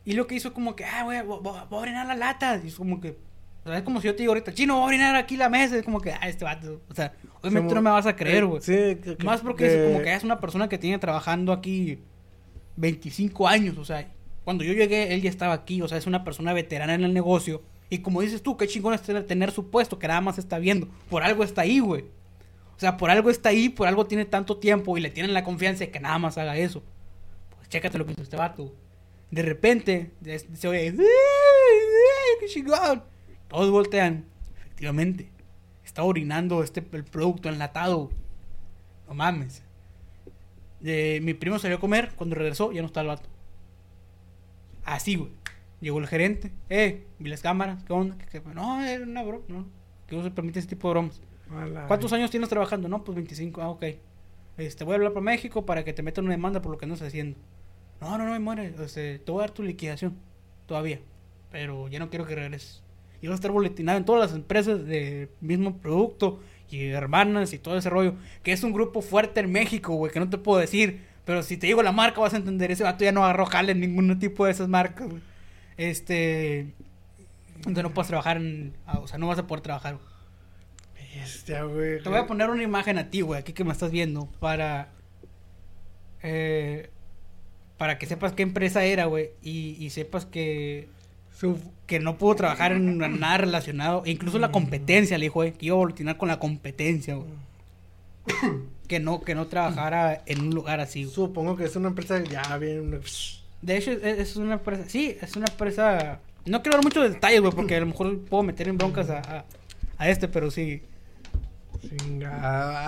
[0.07, 2.59] Y lo que hizo como que, ah, güey, voy, a orinar la lata.
[2.65, 3.19] Y es como que,
[3.65, 5.49] o sea, es como si yo te digo ahorita, chino, voy a orinar aquí la
[5.51, 5.77] mesa.
[5.77, 6.81] Es como que, ah, este vato.
[6.89, 8.63] O sea, obviamente no me vas a creer, güey.
[8.63, 11.53] Sí, que- que- Más porque que- es como que es una persona que tiene trabajando
[11.53, 11.99] aquí
[12.77, 14.09] 25 años, o sea,
[14.45, 17.13] cuando yo llegué él ya estaba aquí, o sea, es una persona veterana en el
[17.13, 17.63] negocio.
[17.91, 20.59] Y como dices tú, qué chingón es tener, tener su puesto que nada más está
[20.59, 20.89] viendo.
[21.09, 22.03] Por algo está ahí, güey.
[22.77, 25.43] O sea, por algo está ahí, por algo tiene tanto tiempo y le tienen la
[25.45, 26.83] confianza de que nada más haga eso.
[27.57, 28.75] Pues chécate lo que hizo este vato.
[29.37, 33.03] De repente, de- se oye, "¡Ay, ay, qué chingón!
[33.49, 34.25] Todos voltean.
[34.59, 35.31] Efectivamente,
[35.85, 38.11] está orinando este, el producto enlatado.
[39.07, 39.63] No mames.
[40.83, 43.29] Eh, mi primo salió a comer, cuando regresó ya no está el vato.
[44.85, 45.31] Así, güey.
[45.81, 48.17] Llegó el gerente, eh, vi las cámaras, ¿qué onda?
[48.17, 48.43] ¿Qué- qué?
[48.55, 49.67] No, era una broma, no.
[50.07, 51.21] Que no se permite ese tipo de bromas.
[51.89, 52.89] ¿Cuántos años tienes trabajando?
[52.89, 53.85] No, pues 25, ah, ok.
[54.57, 56.87] Este, voy a hablar para México para que te metan una demanda por lo que
[56.87, 57.39] no estás haciendo.
[58.01, 58.75] No, no, no, muere.
[58.83, 60.15] Este, te voy a dar tu liquidación,
[60.67, 61.01] todavía.
[61.51, 62.83] Pero ya no quiero que regreses.
[63.23, 67.59] Y va a estar boletinado en todas las empresas de mismo producto y hermanas y
[67.59, 68.15] todo ese rollo.
[68.43, 71.05] Que es un grupo fuerte en México, güey, que no te puedo decir.
[71.25, 72.71] Pero si te digo la marca vas a entender.
[72.71, 75.23] Ese vato ya no agarró jale en ningún tipo de esas marcas, güey.
[75.77, 76.73] Este...
[77.63, 78.75] Donde no puedes trabajar en...
[78.87, 79.95] ah, O sea, no vas a poder trabajar.
[79.97, 80.07] güey.
[81.21, 82.03] Bestia, güey.
[82.03, 84.91] Te voy a poner una imagen a ti, güey, aquí que me estás viendo, para...
[86.23, 86.91] eh,
[87.79, 90.89] para que sepas qué empresa era, güey, y, y sepas que,
[91.87, 95.67] que no pudo trabajar en nada relacionado, e incluso la competencia, le dijo, güey, que
[95.67, 97.29] iba a evolucionar con la competencia, güey.
[98.89, 101.15] que no, que no trabajara en un lugar así, güey.
[101.15, 103.01] Supongo que es una empresa ya bien.
[103.61, 106.21] De hecho, es, es una empresa, sí, es una empresa...
[106.47, 109.19] No quiero dar muchos detalles, güey, porque a lo mejor puedo meter en broncas a,
[109.19, 109.45] a,
[109.99, 110.83] a este, pero sí.
[111.81, 112.87] Chingada.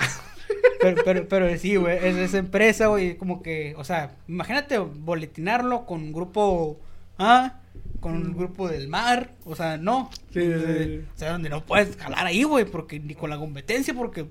[0.81, 5.87] Pero, pero, pero sí, güey, es esa empresa, güey, como que, o sea, imagínate boletinarlo
[5.87, 6.79] con un grupo
[7.19, 7.61] A,
[8.01, 10.09] con un grupo del mar, o sea, no.
[10.33, 10.53] Sí, sí,
[10.85, 11.01] sí.
[11.15, 14.27] O sea, donde no puedes jalar ahí, güey, porque ni con la competencia, porque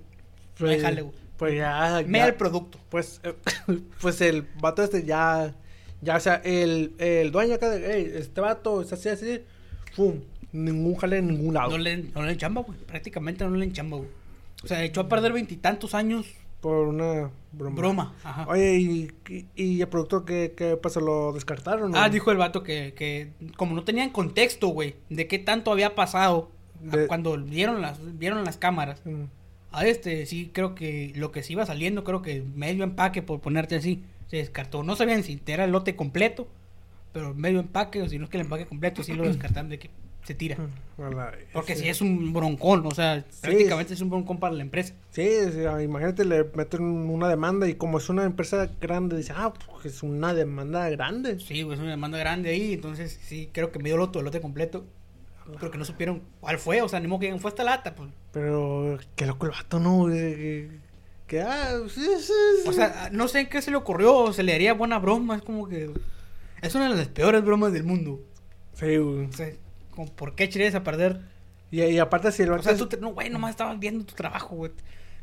[0.58, 1.16] Pues, Déjale, güey.
[1.38, 2.02] pues ya.
[2.02, 2.80] ya- el producto.
[2.90, 3.34] Pues, eh,
[4.02, 5.54] pues el vato este ya.
[6.02, 7.92] Ya, o sea, el, el dueño acá de.
[7.98, 9.42] "Ey, este vato es así, así.
[9.94, 10.22] ¡Fum!
[10.52, 11.72] Ningún jale en ningún lado.
[11.72, 14.10] No le, no le enchamba, güey, prácticamente no le enchamba, güey.
[14.64, 16.26] O sea, echó a perder veintitantos años,
[16.62, 17.76] Por una broma.
[17.76, 18.46] broma, ajá.
[18.48, 21.00] Oye, ¿y, y, y el producto que, que pasó?
[21.00, 21.96] ¿Lo descartaron?
[21.96, 25.94] Ah, dijo el vato que, que como no tenían contexto, güey, de qué tanto había
[25.96, 26.50] pasado
[26.82, 29.02] De- cuando vieron las, vieron las cámaras.
[29.06, 29.24] Mm.
[29.72, 33.40] A este, sí, creo que lo que se iba saliendo, creo que medio empaque, por
[33.42, 34.82] ponerte así, se descartó.
[34.82, 36.48] No sabían si era el lote completo,
[37.14, 39.78] pero medio empaque, o si no es que el empaque completo, sí lo descartaron de
[39.78, 39.90] que
[40.28, 40.58] se tira.
[40.98, 41.84] Verdad, Porque sí.
[41.84, 44.94] si es un broncón, o sea, prácticamente es un broncón para la empresa.
[45.10, 49.32] Sí, sí, ah, imagínate, le meten una demanda y como es una empresa grande, dice,
[49.34, 51.40] ah, pues es una demanda grande.
[51.40, 54.42] Sí, güey, es una demanda grande ahí, entonces sí, creo que medio loto, el lote
[54.42, 54.86] completo.
[55.46, 58.10] Pero que no supieron cuál fue, o sea, ni modo que fue esta lata, pues.
[58.34, 60.08] Pero qué loco el vato, ¿no?
[60.08, 60.70] Que,
[61.26, 62.68] que, ah, sí, sí, sí.
[62.68, 65.42] O sea, no sé en qué se le ocurrió, se le haría buena broma, es
[65.42, 65.90] como que...
[66.62, 68.20] Es una de las peores bromas del mundo.
[68.74, 69.28] Sí, güey.
[69.28, 69.48] O sea,
[69.98, 71.22] como, ¿por qué echarías a perder?
[71.72, 74.16] Y, y aparte, si el O sea, tú, te- no, güey, nomás estabas viendo tu
[74.16, 74.72] trabajo, güey.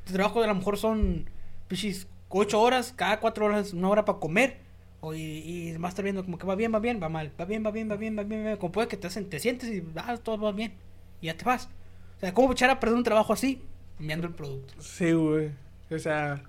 [0.04, 1.30] Tu trabajo a lo mejor son,
[1.68, 4.58] pichis, ocho horas, cada cuatro horas, una hora para comer.
[5.00, 7.32] O, y, y vas a estar viendo como que va bien, va bien, va mal,
[7.40, 8.56] va bien, va bien, va bien, va bien, va bien.
[8.58, 10.74] Como puede que te, hacen- te sientes y ah, todo va bien.
[11.22, 11.70] Y ya te vas.
[12.18, 13.62] O sea, ¿cómo echar a perder un trabajo así?
[14.00, 14.74] Enviando el producto.
[14.78, 15.52] Sí, güey.
[15.90, 16.42] O sea,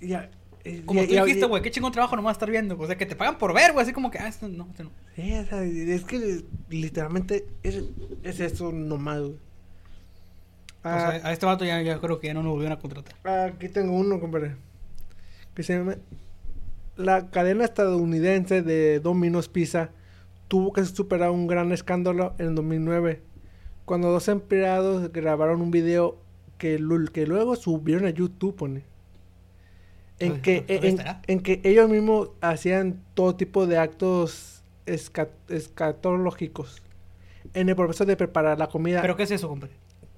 [0.00, 0.30] ya.
[0.86, 2.78] Como y- tú dijiste, güey, qué chingón trabajo nomás estar viendo.
[2.78, 4.84] O sea, que te pagan por ver, güey, así como que, ah, esto no, esto
[4.84, 4.90] no.
[5.16, 7.82] Sí, o sea, es que literalmente es,
[8.22, 9.32] es eso nomás, güey.
[9.32, 9.38] O
[10.84, 13.14] Ah, sea, a este vato ya, ya creo que ya no lo volvieron a contratar.
[13.48, 14.54] Aquí tengo uno, compadre.
[15.54, 15.96] Que se llama.
[16.96, 19.90] La cadena estadounidense de Domino's Pizza
[20.48, 23.22] tuvo que superar un gran escándalo en 2009.
[23.84, 26.18] Cuando dos empleados grabaron un video
[26.58, 28.84] que luego subieron a YouTube, pone.
[30.20, 36.82] En que, en, en que ellos mismos hacían todo tipo de actos esca- escatológicos.
[37.54, 39.00] En el proceso de preparar la comida.
[39.00, 39.74] ¿Pero qué es eso, compadre?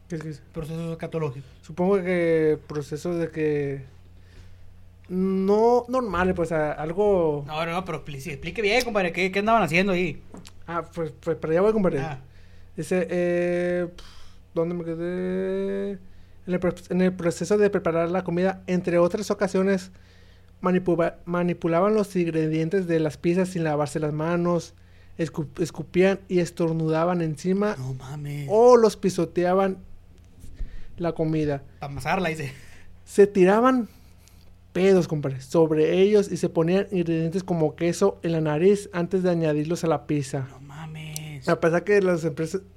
[0.09, 0.43] ¿Qué es eso?
[0.53, 1.47] Proceso escatológico.
[1.63, 3.83] Supongo que procesos de que
[5.09, 7.45] no normales, pues a- algo.
[7.47, 10.23] No, no, pero expli- sí, explique bien, compadre, ¿qué, qué andaban haciendo ahí?
[10.67, 11.99] Ah, pues, pues para allá voy, compadre.
[12.01, 12.19] Ah,
[12.77, 13.89] Dice, eh,
[14.55, 15.99] ¿dónde me quedé?
[16.51, 19.93] En el, pro- en el proceso de preparar la comida, entre otras ocasiones,
[20.61, 24.75] manipula- manipulaban los ingredientes de las pizzas sin lavarse las manos,
[25.17, 28.49] escu- escupían y estornudaban encima no mames.
[28.51, 29.79] o los pisoteaban
[30.97, 31.63] la comida.
[31.79, 32.53] Para amasarla, dice.
[33.05, 33.89] Se tiraban
[34.73, 39.31] pedos, compadre, sobre ellos y se ponían ingredientes como queso en la nariz antes de
[39.31, 40.49] añadirlos a la pizza.
[40.51, 40.60] No
[41.41, 41.49] mames.
[41.49, 42.27] A pesar que los,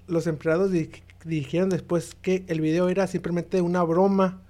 [0.08, 0.90] los empleados di
[1.26, 4.42] dijeron después que el video era simplemente una broma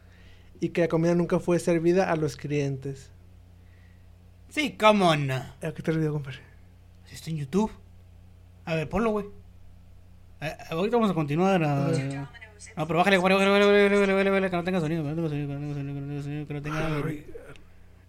[0.59, 3.11] y que la comida nunca fue servida a los clientes.
[4.49, 5.29] Sí, come on.
[5.61, 6.39] Qué te olvidó, compadre?
[7.11, 7.71] Está en YouTube.
[8.65, 9.25] A ver, ponlo, güey.
[10.69, 11.63] Ahorita vamos a continuar.
[11.63, 11.91] A...
[12.77, 15.15] No, pero bájale, bájale, bájale, bájale, bájale, bájale, bájale, que no tenga sonido, que no
[15.15, 15.93] tenga sonido, que no tenga sonido,
[16.47, 17.25] que no tenga sonido, que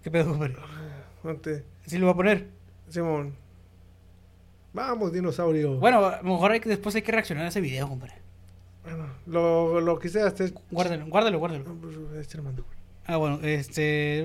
[0.02, 0.56] ¿Qué pedo, compadre?
[0.58, 1.34] Ah,
[1.86, 2.48] ¿Sí lo va a poner?
[2.88, 3.43] Simón.
[4.74, 5.76] Vamos, dinosaurio.
[5.78, 8.14] Bueno, a lo mejor hay que, después hay que reaccionar a ese video, compadre.
[8.82, 10.52] Bueno, lo, lo quise hacer.
[10.70, 11.64] Guárdalo, guárdalo, guárdalo.
[11.64, 12.64] No, pues, este mando.
[13.06, 14.20] Ah, bueno, este...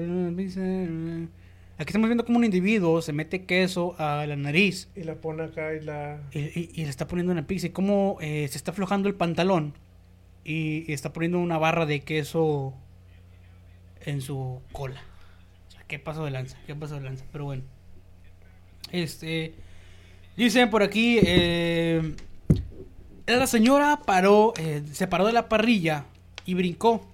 [1.77, 5.43] Aquí estamos viendo como un individuo se mete queso a la nariz Y la pone
[5.43, 6.19] acá y la.
[6.33, 9.15] y, y- y le está poniendo una pizza y cómo eh, se está aflojando el
[9.15, 9.73] pantalón
[10.43, 12.73] y, y está poniendo una barra de queso
[14.05, 15.01] en su cola.
[15.69, 16.57] O sea, ¿qué pasó de lanza?
[16.67, 17.23] ¿Qué pasó de lanza?
[17.31, 17.63] Pero bueno.
[18.91, 19.53] Este...
[20.39, 21.19] Dicen por aquí...
[21.21, 22.15] Eh,
[23.27, 26.05] la señora paró, eh, se paró de la parrilla
[26.45, 27.05] y brincó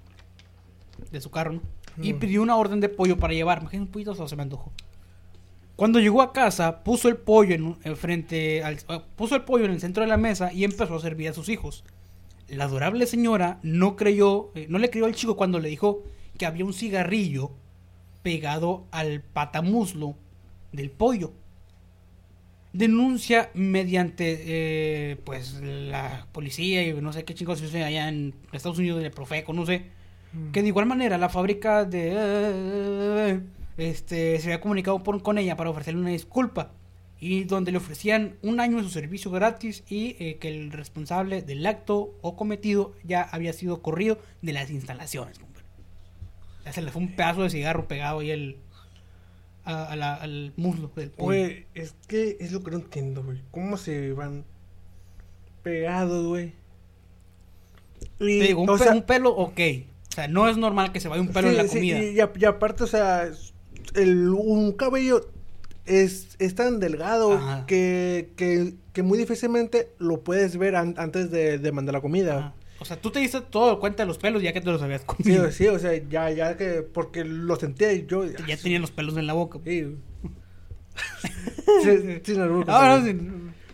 [1.12, 1.62] de su carro, ¿no?
[2.02, 2.20] Y Mm.
[2.20, 3.62] pidió una orden de pollo para llevar.
[3.62, 4.72] Imagínate un pollito o se me antojó.
[5.76, 9.72] Cuando llegó a casa, puso el pollo en frente al, eh, puso el pollo en
[9.72, 11.84] el centro de la mesa y empezó a servir a sus hijos.
[12.48, 16.04] La adorable señora no creyó, eh, no le creyó al chico cuando le dijo
[16.38, 17.52] que había un cigarrillo
[18.22, 20.16] pegado al patamuslo
[20.72, 21.34] del pollo.
[22.78, 28.80] Denuncia mediante, eh, pues, la policía y no sé qué chingos se allá en Estados
[28.80, 29.84] Unidos, el Profeco, no sé.
[30.52, 33.40] Que de igual manera la fábrica de...
[33.78, 36.74] Este, se había comunicado por- con ella para ofrecerle una disculpa.
[37.18, 41.42] Y donde le ofrecían un año de su servicio gratis y eh, que el responsable
[41.42, 45.40] del acto o cometido ya había sido corrido de las instalaciones.
[46.66, 48.58] Ya se le fue un pedazo de cigarro pegado ahí el,
[49.66, 51.12] a- a la- al muslo del.
[51.18, 53.42] Güey, es que es lo que no entiendo, güey.
[53.52, 54.46] ¿Cómo se van
[55.64, 56.54] pegados, güey?
[58.18, 59.60] Te digo, un, o sea, un pelo, ok.
[60.10, 62.00] O sea, no es normal que se vaya un pelo en sí, la sí, comida.
[62.04, 63.30] y, y a- y aparte, o sea,
[63.96, 65.28] el, un cabello
[65.86, 71.58] es, es tan delgado que, que, que muy difícilmente lo puedes ver an- antes de,
[71.58, 72.38] de mandar la comida.
[72.38, 72.54] Ajá.
[72.80, 75.02] O sea, tú te diste todo cuenta de los pelos ya que te los habías
[75.02, 75.52] Sí, comido.
[75.52, 78.26] sí, o sea, ya, ya que, porque lo sentía y yo.
[78.26, 79.60] Ya tenían los pelos en la boca.
[79.64, 79.96] Sí.
[81.84, 83.18] Sí, sin albur, Ah, no, sí.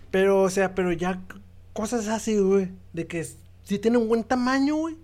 [0.09, 1.21] Pero, o sea, pero ya
[1.73, 2.69] cosas así, güey.
[2.93, 3.23] De que
[3.63, 4.97] si tiene un buen tamaño, güey.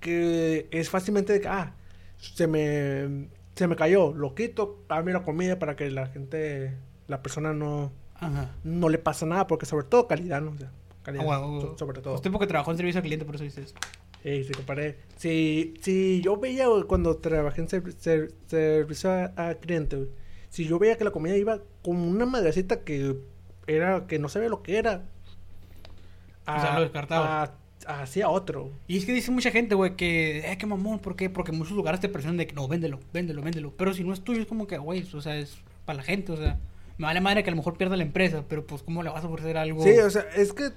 [0.00, 1.74] Que es fácilmente de que, ah,
[2.18, 4.12] se me, se me cayó.
[4.14, 6.76] Lo quito, cambio la comida para que la gente,
[7.08, 8.50] la persona no, Ajá.
[8.62, 9.46] no le pasa nada.
[9.46, 10.52] Porque sobre todo calidad, ¿no?
[10.52, 10.70] O sea,
[11.04, 11.22] calidad.
[11.30, 12.14] Ah, bueno, so- sobre todo.
[12.14, 13.74] Usted porque trabajó en servicio al cliente, por eso dice eso.
[14.24, 14.96] Sí, sí, compadre.
[15.16, 20.08] Si, si yo veía, cuando trabajé en servi- ser- servicio a, a cliente,
[20.48, 23.16] si yo veía que la comida iba con una madrecita que
[23.66, 25.04] era, que no sabía lo que era.
[26.46, 27.42] O sea, lo descartaba.
[27.42, 27.54] a-
[27.86, 28.70] Hacía otro.
[28.88, 31.28] Y es que dice mucha gente, güey, que, eh, qué mamón, ¿por qué?
[31.28, 33.74] Porque en muchos lugares te presionan de que no, véndelo, véndelo, véndelo.
[33.76, 36.32] Pero si no es tuyo, es como que, güey, o sea, es para la gente,
[36.32, 36.58] o sea,
[36.96, 39.22] me vale madre que a lo mejor pierda la empresa, pero pues, ¿cómo le vas
[39.22, 39.82] a ofrecer algo?
[39.84, 40.70] Sí, o sea, es que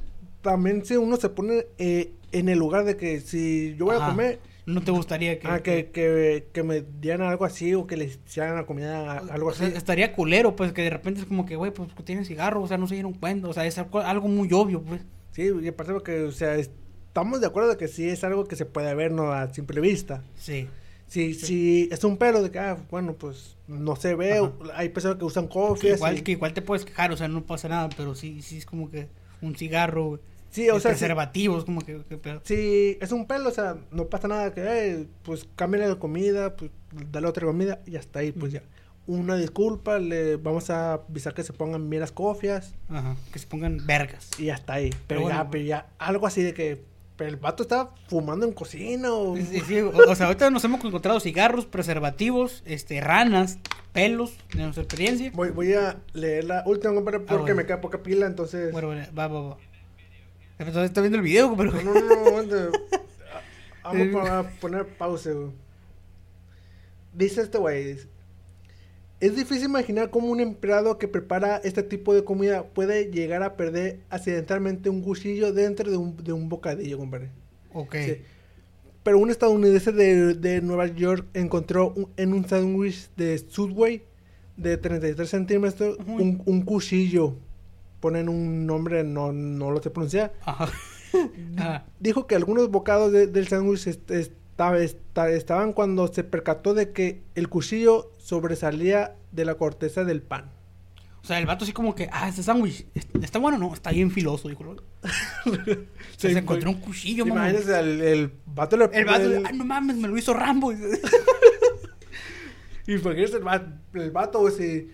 [0.51, 4.05] también si uno se pone eh, en el lugar de que si yo voy a
[4.07, 5.47] comer, No te gustaría que.
[5.47, 9.47] ah, que, que, que me dieran algo así o que le hicieran la comida algo
[9.49, 9.77] o sea, así.
[9.77, 12.77] estaría culero, pues, que de repente es como que, güey, pues, tienen cigarro, o sea,
[12.77, 15.01] no se dieron cuenta, o sea, es algo, muy obvio, pues.
[15.31, 18.55] Sí, y aparte porque, o sea, estamos de acuerdo de que sí es algo que
[18.55, 19.31] se puede ver, ¿no?
[19.31, 20.23] A simple vista.
[20.37, 20.67] Sí.
[21.07, 24.51] Si, si es un pelo de que, ah, bueno, pues no se ve, Ajá.
[24.75, 25.97] hay personas que usan Que cofias.
[25.97, 28.57] igual, y- que igual te puedes quejar, o sea, no pasa nada, pero sí, sí
[28.57, 29.07] es como que
[29.41, 30.21] un cigarro, güey.
[30.57, 32.41] Sí, o sea, sí, preservativos, como que, que pedo.
[32.43, 36.55] si es un pelo, o sea, no pasa nada que, eh, pues cámbiale la comida,
[36.55, 36.71] pues
[37.11, 38.63] dale otra comida y hasta ahí, pues ya.
[39.05, 43.47] Una disculpa, le vamos a avisar que se pongan bien las cofias Ajá, que se
[43.47, 44.29] pongan vergas.
[44.37, 44.89] y hasta ahí.
[44.89, 45.49] Pero, Pero ya, bueno.
[45.51, 46.83] pero ya, algo así de que
[47.15, 49.35] pero el vato estaba fumando en cocina o...
[49.37, 53.57] Sí, sí, o, o sea, ahorita nos hemos encontrado cigarros, preservativos, este, ranas,
[53.91, 55.31] pelos, de nuestra experiencia.
[55.33, 57.55] Voy, voy a leer la última, porque Ah, bueno.
[57.55, 58.71] me queda poca pila, entonces...
[58.71, 59.57] Bueno, bueno, va, va, va.
[60.59, 61.71] Está viendo el video, pero...
[61.71, 62.69] No, no, no, no, aguanta.
[63.83, 65.51] Vamos a poner pausa, güey.
[67.13, 67.97] Dice este güey.
[69.19, 73.55] Es difícil imaginar cómo un empleado que prepara este tipo de comida puede llegar a
[73.55, 77.29] perder accidentalmente un cuchillo dentro de un, de un bocadillo, compadre.
[77.73, 77.95] Ok.
[77.95, 78.17] Sí.
[79.03, 84.03] Pero un estadounidense de, de Nueva York encontró un- en un sándwich de Subway
[84.57, 87.35] de 33 centímetros un, un cuchillo.
[87.99, 90.33] Ponen un nombre, no, no lo sé pronunciar.
[90.45, 90.69] Ajá.
[91.57, 91.85] Ajá.
[91.99, 96.91] Dijo que algunos bocados de- del sándwich est- esta- esta- estaban cuando se percató de
[96.91, 100.51] que el cuchillo sobresalía de la corteza del pan.
[101.23, 102.85] O sea, el vato así como que, ah, este sándwich,
[103.21, 103.57] ¿está bueno?
[103.57, 104.75] No, está bien filoso, dijo.
[106.17, 107.49] Sí, se encontró un cuchillo, mamá.
[107.49, 110.71] Imagínese, el, el vato le El vato, el- ah, no mames, me lo hizo Rambo.
[112.87, 114.87] Imagínese el vato, el vato, güey,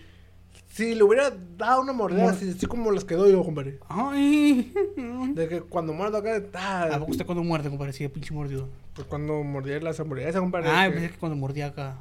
[0.73, 3.77] si, le hubiera dado una mordida, Mor- así, así como las quedó yo, compadre.
[3.87, 4.73] Ay.
[5.35, 7.93] De que cuando muerdo acá, ¿A ah, poco usted cuando muerde, compadre?
[7.93, 8.69] Sí, pinche mordido.
[8.95, 10.69] pues cuando mordía las hamburguesas, compadre.
[10.69, 11.97] Ah, que- pensé que cuando mordía acá.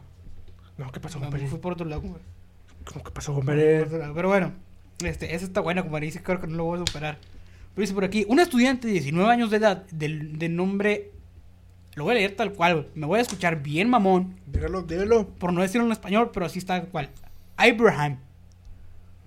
[0.79, 1.49] No, ¿qué pasó, Me compadre?
[1.49, 2.25] fui por otro lado, compadre.
[2.91, 3.85] ¿Cómo que pasó, compadre?
[4.15, 4.53] Pero bueno,
[5.05, 6.07] este, esa está buena, compadre.
[6.07, 7.19] Dice creo que no lo voy a superar.
[7.75, 11.11] Pero dice por aquí, un estudiante de 19 años de edad, del, de nombre...
[11.95, 12.89] Lo voy a leer tal cual.
[12.95, 15.29] Me voy a escuchar bien mamón, Dígalo, dígalo.
[15.29, 17.11] por no decirlo en español, pero así está tal cual.
[17.59, 18.19] Abraham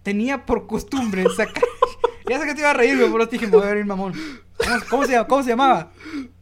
[0.06, 1.64] tenía por costumbre sacar...
[2.30, 4.14] ya sé que te iba a reír, pero te dije, me voy a reír mamón.
[4.56, 5.92] ¿Cómo, cómo se, llama- cómo se llamaba?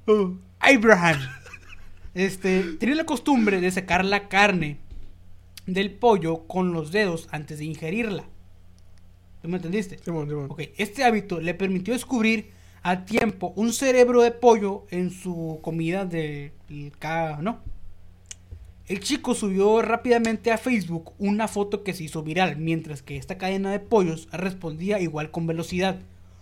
[0.05, 0.34] Oh.
[0.59, 1.18] Abraham.
[2.14, 4.78] Este, tenía la costumbre de sacar la carne
[5.66, 8.26] del pollo con los dedos antes de ingerirla.
[9.41, 9.97] ¿Tú me entendiste?
[9.97, 10.47] Simón, Simón.
[10.49, 12.51] Ok, este hábito le permitió descubrir
[12.82, 16.51] a tiempo un cerebro de pollo en su comida de
[16.99, 17.61] cada, ¿no?
[18.88, 23.38] El chico subió rápidamente a Facebook una foto que se hizo viral, mientras que esta
[23.38, 26.00] cadena de pollos respondía igual con velocidad,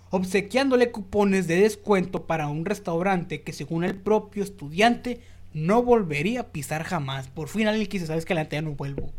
[0.10, 5.22] obsequiándole cupones de descuento para un restaurante que según el propio estudiante
[5.54, 7.28] no volvería a pisar jamás.
[7.28, 9.14] Por fin alguien dice, sabes que la ya no vuelvo.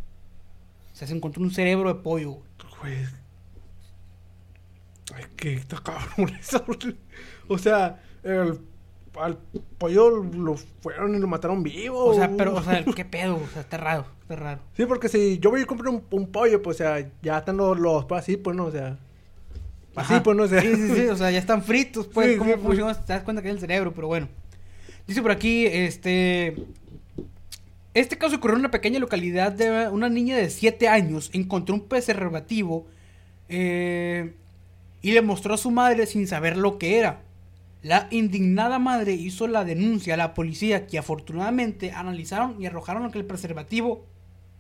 [0.93, 2.39] O sea, se encontró un cerebro de pollo.
[5.15, 6.33] Ay, que está cabrón.
[7.49, 8.61] O sea, el,
[9.21, 9.39] al
[9.79, 12.05] pollo lo fueron y lo mataron vivo.
[12.05, 14.61] O sea, pero, o sea, qué pedo, o sea, está raro, está raro.
[14.77, 17.57] Sí, porque si yo voy y compro un, un pollo, pues, o sea, ya están
[17.57, 18.99] los, los pues, así, pues, no, o sea.
[19.95, 20.23] Así, Ajá.
[20.23, 20.61] pues, no, o sea.
[20.63, 22.67] Sí, sí, sí, o sea, ya están fritos, pues, Sí, ¿cómo sí, pues.
[22.67, 22.95] funciona?
[22.95, 24.29] Te das cuenta que es el cerebro, pero bueno.
[25.07, 26.57] Dice por aquí, este...
[27.95, 31.83] Este caso ocurrió en una pequeña localidad de una niña de 7 años encontró un
[31.89, 32.87] preservativo
[33.51, 34.33] eh,
[35.03, 37.21] y le mostró a su madre sin saber lo que era.
[37.83, 43.19] La indignada madre hizo la denuncia a la policía que afortunadamente analizaron y arrojaron que
[43.19, 44.07] el preservativo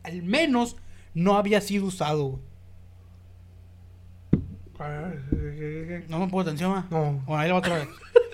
[0.03, 0.77] al menos
[1.15, 2.29] no había sido usado.
[2.29, 2.43] güey.
[4.81, 6.87] Ay, ¿qué- qué- No me pongo atención, ¿ah?
[6.91, 7.13] No.
[7.27, 7.89] Bueno, ahí la otra vez.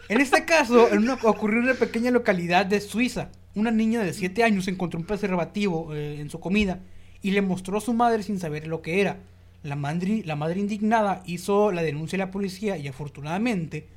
[0.08, 3.30] En este caso, en una- ocurrió en una pequeña localidad de Suiza.
[3.54, 6.80] Una niña de 7 años encontró un preservativo eh, en su comida
[7.20, 9.18] y le mostró a su madre sin saber lo que era.
[9.62, 13.88] La madre, la madre indignada hizo la denuncia a la policía y afortunadamente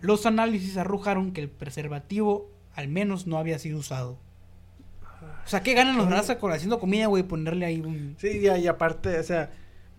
[0.00, 4.18] los análisis arrojaron que el preservativo al menos no había sido usado.
[5.44, 7.22] O sea, ¿qué ganan los raza con haciendo comida, güey?
[7.22, 8.16] Ponerle ahí un...
[8.18, 9.50] Sí, y aparte, o sea,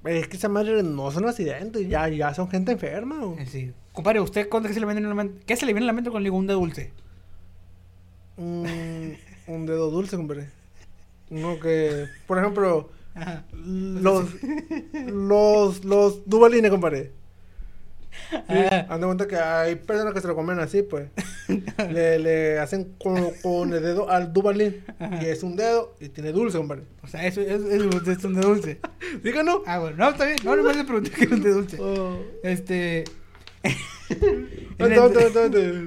[0.06, 3.20] es que esa madre no son accidentes, ya, ya son gente enferma.
[3.24, 3.42] güey.
[3.42, 3.72] eh, sí.
[3.94, 5.42] Compadre, ¿usted cuándo qué se le viene en la mente?
[5.46, 6.94] ¿Qué se le viene en la mente con el de dulce?
[8.38, 10.50] Un, un dedo dulce, hombre.
[11.30, 13.44] Uno que, por ejemplo, Ajá.
[13.54, 14.30] los,
[14.94, 17.12] los, los dubalines, compadre.
[18.30, 21.10] Sí, de cuenta que hay personas que se lo comen así, pues.
[21.92, 24.84] le, le hacen con, con el dedo al dubalín.
[25.22, 26.82] Y es un dedo y tiene dulce, hombre.
[27.04, 28.80] O sea, eso es, un de dulce.
[29.24, 29.64] ¿Diga no?
[29.66, 30.38] Ah, bueno, no, está bien.
[30.44, 31.78] No, no me pregunté qué es un de dulce.
[31.80, 32.20] Oh.
[32.44, 33.04] Este.
[34.78, 35.10] No.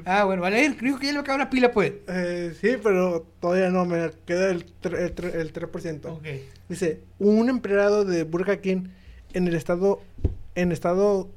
[0.04, 1.92] ah, bueno, vale, dijo que ya le acaba la pila, pues.
[2.08, 6.06] Eh, sí, pero todavía no, me queda el, tre- el, tre- el 3%.
[6.06, 6.26] Ok.
[6.68, 8.84] Dice, un empleado de Burger King
[9.32, 10.00] en el estado,
[10.54, 11.28] en estado,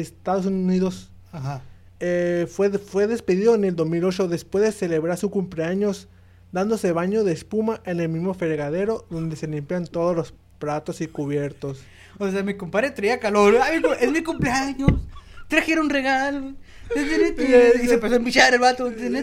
[0.00, 1.62] Estados Unidos, Ajá.
[2.00, 6.08] eh, fue, fue despedido en el 2008 después de celebrar su cumpleaños
[6.52, 11.06] dándose baño de espuma en el mismo fregadero donde se limpian todos los platos y
[11.06, 11.82] cubiertos.
[12.18, 13.56] O sea, mi compadre traía calor.
[13.62, 14.92] Ay, es mi cumpleaños.
[15.48, 16.54] Trajeron regalo.
[16.94, 18.90] Y se empezó a empichar el vato.
[18.90, 19.20] Y se me,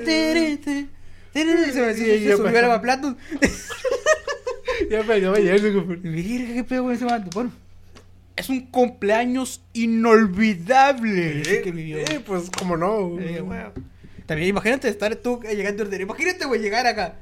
[2.36, 3.16] subió a lavaplatos.
[4.90, 5.22] ya me Y
[6.04, 7.30] mira, qué pedo con ese vato.
[7.34, 7.52] Bueno,
[8.36, 12.00] es un cumpleaños inolvidable que vivió.
[12.00, 13.20] Eh, pues, como no.
[13.20, 13.72] Eh, bueno.
[14.26, 16.02] También imagínate estar tú eh, llegando al.
[16.02, 17.16] Imagínate, güey, llegar acá.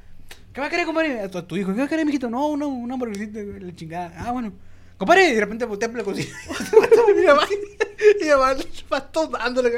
[0.54, 1.20] ¿Qué va a querer, compadre?
[1.20, 1.74] A tu, a tu hijo.
[1.74, 2.30] ¿Qué va a querer, mijito?
[2.30, 4.14] No, no, una hamburguesita, la chingada.
[4.18, 4.54] Ah, bueno.
[4.98, 6.30] Compadre, y de repente por la cocina.
[8.22, 8.56] y ya va,
[8.94, 9.72] va, todo dándole.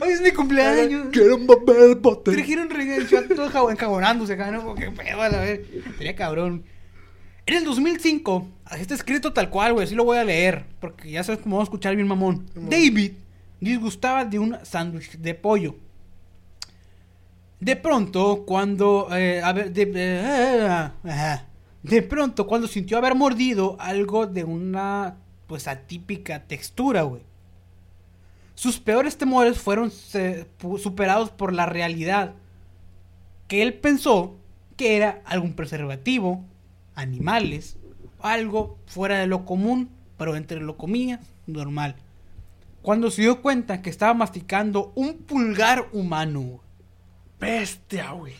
[0.00, 1.08] Hoy es mi cumpleaños.
[1.12, 2.32] Quiero un papel bote.
[2.32, 4.64] Trajeron regalo, todo enjabonándose acá, ¿no?
[4.64, 5.60] Porque pedo a la vez.
[5.96, 6.64] Sería cabrón.
[7.50, 11.10] En el 2005, así está escrito tal cual, güey, así lo voy a leer, porque
[11.10, 12.46] ya sabes cómo vamos a escuchar bien mamón.
[12.54, 13.14] David
[13.58, 15.74] disgustaba de un sándwich de pollo.
[17.58, 19.08] De pronto, cuando...
[19.10, 20.68] eh, a ver, de, eh,
[21.04, 21.46] ajá.
[21.82, 25.16] de pronto, cuando sintió haber mordido algo de una,
[25.48, 27.22] pues, atípica textura, güey.
[28.54, 30.46] Sus peores temores fueron se-
[30.78, 32.34] superados por la realidad.
[33.48, 34.36] Que él pensó
[34.76, 36.44] que era algún preservativo,
[36.94, 37.76] animales,
[38.20, 41.96] algo fuera de lo común, pero entre lo comillas, normal.
[42.82, 46.60] Cuando se dio cuenta que estaba masticando un pulgar humano.
[47.38, 48.34] Bestia, güey.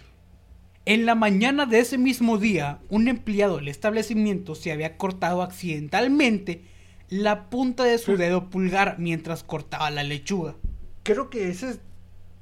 [0.86, 6.64] En la mañana de ese mismo día, un empleado del establecimiento se había cortado accidentalmente
[7.08, 10.54] la punta de su dedo pulgar mientras cortaba la lechuga.
[11.02, 11.80] Creo que ese es-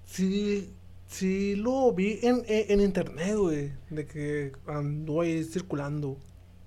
[0.05, 0.71] sí,
[1.09, 3.73] sí lo vi en, en, en internet, güey.
[3.91, 6.17] De que andó ahí circulando.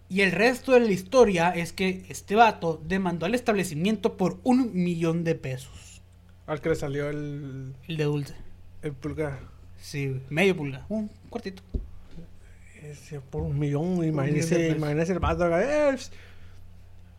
[0.10, 4.72] Y el resto de la historia es que este vato demandó al establecimiento por un
[4.74, 6.02] millón de pesos.
[6.48, 8.36] Al que le salió el, El de dulce.
[8.82, 9.39] el pulgar.
[9.80, 10.86] Sí, medio pulgar.
[10.89, 11.64] Un cuartito.
[13.30, 15.96] Por un millón, imagínese, imagínese el vato eh,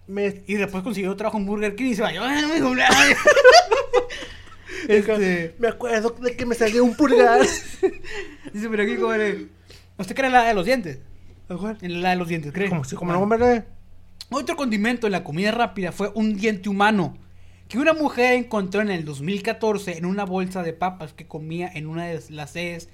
[0.06, 2.10] me, Y después consiguió trabajo en Burger King y se va.
[4.96, 7.40] Este, me acuerdo de que me salió un pulgar.
[8.52, 9.46] dice, pero aquí, cobre.
[9.98, 10.98] ¿Usted cree en la de los dientes?
[11.82, 12.68] En la de los dientes, ¿cree?
[12.68, 13.44] Como como no, Bueno.
[13.44, 13.64] hombre.
[14.30, 17.18] Otro condimento en la comida rápida fue un diente humano
[17.68, 21.86] que una mujer encontró en el 2014 en una bolsa de papas que comía en
[21.86, 22.88] una de las sedes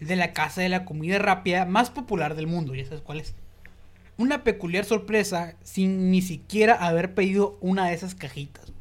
[0.00, 2.74] de la casa de la comida rápida más popular del mundo.
[2.74, 3.34] ¿Ya sabes cuál es?
[4.16, 8.72] Una peculiar sorpresa sin ni siquiera haber pedido una de esas cajitas.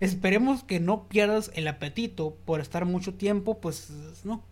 [0.00, 3.90] Esperemos que no pierdas el apetito por estar mucho tiempo, pues
[4.24, 4.42] no.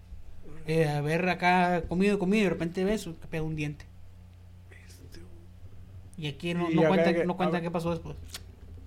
[0.67, 3.87] Eh, a ver acá comido, comido y de repente ves, te pega un diente.
[6.19, 7.63] Y aquí no, no cuenta, que- no cuenta ver.
[7.63, 8.17] qué pasó después.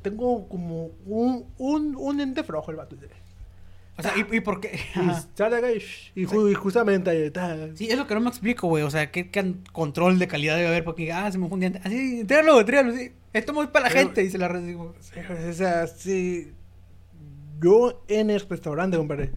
[0.02, 2.96] Tengo como un, un, un ente flojo el vato.
[4.10, 4.80] O sea, ¿y, y por qué?
[4.96, 5.82] Y sale acá y,
[6.16, 7.76] y ju- y justamente ahí está.
[7.76, 8.84] Sí, es lo que no me explico, güey.
[8.84, 10.84] O sea, ¿qué, qué control de calidad debe haber?
[10.84, 11.80] Porque, ah, se me fue un diente.
[11.84, 13.12] Así, entrégalo, entrégalo, sí.
[13.34, 14.24] Esto es muy para la Pero- gente.
[14.24, 14.94] Y se la recibo.
[15.50, 16.52] O sea, sí.
[17.62, 19.32] Yo en el restaurante, compadre.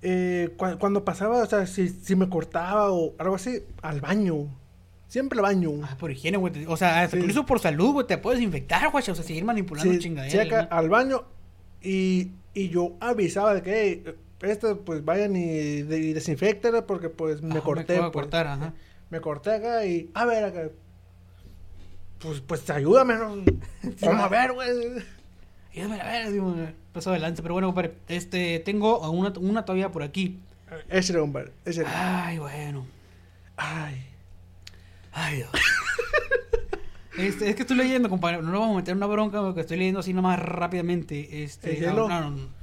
[0.00, 4.46] Eh, cua- cuando pasaba, o sea, si, si me cortaba o algo así, al baño.
[5.08, 5.70] Siempre al baño.
[5.82, 6.66] Ah, por higiene, güey.
[6.66, 7.22] O sea, hasta Sí.
[7.22, 8.06] incluso por salud, güey.
[8.06, 9.02] Te puedes infectar, güey.
[9.02, 10.32] O sea, seguir manipulando Sí, chingaderas.
[10.32, 10.76] sí, acá, ¿no?
[10.76, 11.24] al baño.
[11.82, 12.32] Y,
[12.62, 17.42] y yo avisaba de que, hey, esto pues vayan y, de, y desinfectenla porque pues
[17.42, 17.94] me Ah, corté.
[17.94, 18.12] de pues.
[18.12, 18.74] cortar, ajá.
[19.10, 20.68] Me corté acá y, a ver, acá.
[22.18, 23.36] Pues, pues ayúdame, ¿no?
[24.02, 24.68] Vamos a ver, güey.
[25.72, 26.54] Y a ver, digo,
[26.92, 27.42] pasó adelante.
[27.42, 30.40] Pero bueno, compadre, este, tengo una, una todavía por aquí.
[30.88, 31.52] Ese era, compadre.
[31.64, 31.84] Ese.
[31.86, 32.86] Ay, bueno.
[33.56, 34.04] Ay.
[35.12, 35.50] Ay, Dios.
[37.18, 38.40] Este, es que estoy leyendo, compadre.
[38.42, 41.42] No lo vamos a meter en una bronca porque estoy leyendo así nomás rápidamente.
[41.42, 42.08] Este, El no, hielo.
[42.08, 42.58] no, no, no.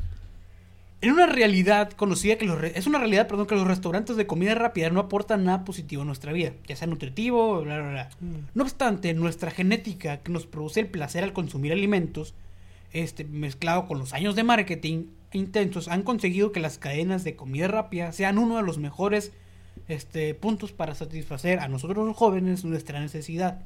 [1.02, 4.26] En una realidad conocida que los re- es una realidad, perdón, que los restaurantes de
[4.26, 8.10] comida rápida no aportan nada positivo a nuestra vida, ya sea nutritivo, bla, bla, bla.
[8.22, 8.36] Mm.
[8.56, 12.34] No obstante, nuestra genética que nos produce el placer al consumir alimentos,
[12.92, 15.04] este, mezclado con los años de marketing
[15.34, 19.32] intensos, han conseguido que las cadenas de comida rápida sean uno de los mejores
[19.90, 23.62] este, puntos para satisfacer a nosotros los jóvenes nuestra necesidad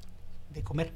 [0.53, 0.91] de comer.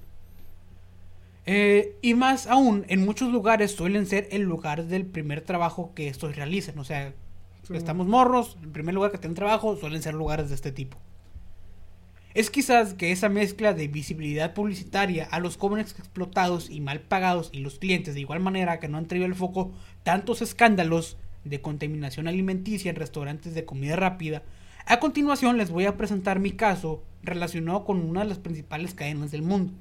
[1.46, 6.08] Eh, y más aún, en muchos lugares suelen ser el lugar del primer trabajo que
[6.08, 6.80] estos realicen.
[6.80, 7.14] O sea,
[7.64, 7.76] Sí.
[7.76, 10.98] estamos morros, el primer lugar que tienen trabajo suelen ser lugares de este tipo.
[12.34, 17.50] Es quizás que esa mezcla de visibilidad publicitaria a los jóvenes explotados y mal pagados
[17.54, 21.62] y los clientes de igual manera que no han traído el foco tantos escándalos de
[21.62, 24.42] contaminación alimenticia en restaurantes de comida rápida.
[24.86, 29.32] A continuación les voy a presentar mi caso relacionado con una de las principales cadenas
[29.32, 29.72] del mundo.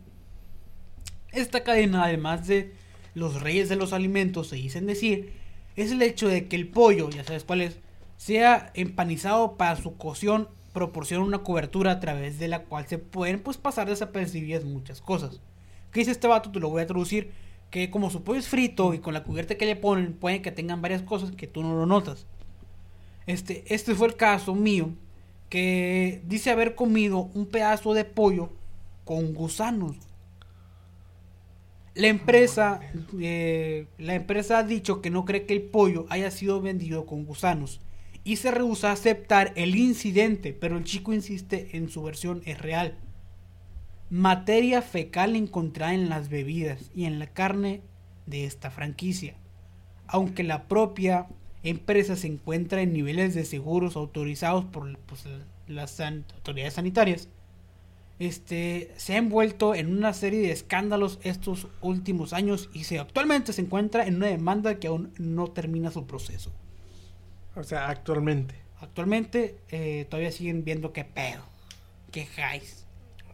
[1.33, 2.73] Esta cadena, además de
[3.15, 5.33] los reyes de los alimentos, se dicen decir,
[5.75, 7.81] es el hecho de que el pollo, ya sabes cuál es,
[8.17, 13.41] sea empanizado para su cocción, proporciona una cobertura a través de la cual se pueden
[13.41, 15.41] pues pasar desapercibidas muchas cosas.
[15.91, 16.53] ¿Qué dice este vato?
[16.53, 17.33] Te lo voy a traducir.
[17.71, 20.53] Que como su pollo es frito y con la cubierta que le ponen, pueden que
[20.53, 22.27] tengan varias cosas que tú no lo notas.
[23.27, 24.91] Este, este fue el caso mío,
[25.49, 28.51] que dice haber comido un pedazo de pollo
[29.05, 29.97] con gusanos.
[31.95, 32.81] La empresa,
[33.21, 37.27] eh, la empresa ha dicho que no cree que el pollo haya sido vendido con
[37.27, 37.81] gusanos
[38.25, 42.59] y se rehúsa a aceptar el incidente, pero el chico insiste en su versión es
[42.61, 42.97] real.
[44.09, 47.83] Materia fecal encontrada en las bebidas y en la carne
[48.27, 49.35] de esta franquicia.
[50.07, 51.27] Aunque la propia
[51.63, 55.25] empresa se encuentra en niveles de seguros autorizados por pues,
[55.69, 57.29] las autoridades sanitarias,
[58.19, 63.53] este, se ha envuelto en una serie de escándalos estos últimos años y se actualmente
[63.53, 66.53] se encuentra en una demanda que aún no termina su proceso.
[67.57, 68.55] O sea, actualmente.
[68.81, 71.43] Actualmente eh, todavía siguen viendo qué pedo,
[72.11, 72.87] qué highs.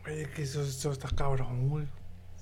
[0.06, 1.86] Oye, que eso, eso está cabrón, güey.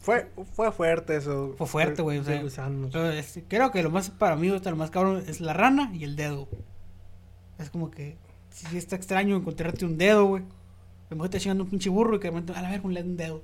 [0.06, 1.56] Fue, fue fuerte eso.
[1.58, 2.18] Fue fuerte, güey.
[2.18, 2.70] O sea,
[3.12, 6.14] es- creo que lo más para mí, lo más cabrón es la rana y el
[6.14, 6.48] dedo.
[7.58, 8.16] Es como que
[8.50, 10.44] sí está extraño encontrarte un dedo, güey.
[10.44, 10.46] A
[11.10, 13.42] lo mejor chingando un pinche burro y que de a la ver, un dedo.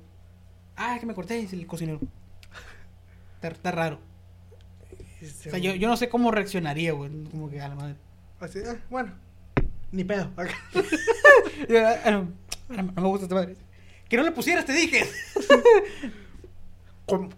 [0.77, 1.99] Ah, que me corté, es el cocinero.
[3.35, 3.99] Está, está raro.
[5.19, 7.11] Este, O sea, yo, yo no sé cómo reaccionaría, güey.
[7.29, 7.95] Como que a la madre.
[8.39, 9.11] Así, ah, bueno.
[9.91, 10.29] Ni pedo.
[11.69, 12.31] Ah, no,
[12.77, 13.57] ah, no me gusta esta madre.
[14.07, 15.05] Que no le pusieras, te dije.
[17.05, 17.29] Com-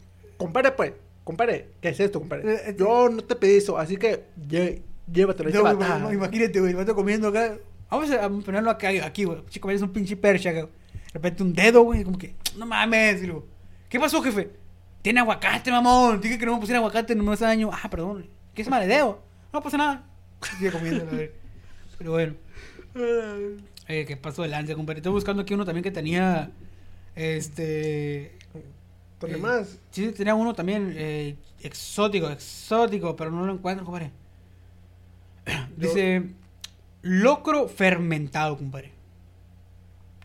[0.75, 0.93] pues.
[1.23, 2.53] Compadre, ¿qué es esto, Eh, compadre?
[2.69, 5.49] eh, Yo no te pedí eso, así que lle- llévatelo.
[5.49, 7.57] No, Ah, no, imagínate, güey, estoy comiendo acá.
[7.89, 9.43] Vamos a ponerlo acá, aquí, güey.
[9.49, 10.63] Chico, es un pinche percha, güey.
[10.65, 10.69] De
[11.13, 13.23] repente un dedo, güey, como que, no mames.
[13.23, 13.47] Y luego,
[13.89, 14.49] ¿qué pasó, jefe?
[15.01, 16.19] Tiene aguacate, mamón.
[16.21, 17.69] Dije que no me pusiera aguacate, me hace daño.
[17.71, 18.27] Ah, perdón.
[18.53, 19.21] ¿Qué es mal de dedo?
[19.53, 20.03] No pasa nada.
[20.59, 21.05] Sigue comiendo.
[21.97, 22.33] Pero bueno.
[23.87, 24.99] Eh, ¿Qué pasó de lanza, compadre?
[24.99, 26.51] Estoy buscando aquí uno también que tenía.
[27.15, 28.37] Este.
[29.19, 29.79] ¿Dónde eh, más?
[29.91, 34.11] Sí, tenía uno también eh, exótico, exótico, pero no lo encuentro, compadre.
[35.77, 36.23] Dice.
[37.07, 38.91] Locro fermentado, compadre.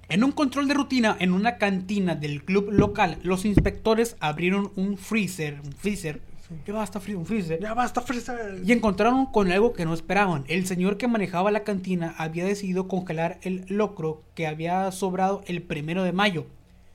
[0.09, 4.97] En un control de rutina en una cantina del club local, los inspectores abrieron un
[4.97, 6.23] freezer, un freezer
[6.67, 7.61] Ya basta, un freezer.
[7.61, 8.37] Ya basta, fresa.
[8.65, 10.45] Y encontraron con algo que no esperaban.
[10.49, 15.63] El señor que manejaba la cantina había decidido congelar el locro que había sobrado el
[15.63, 16.47] primero de mayo.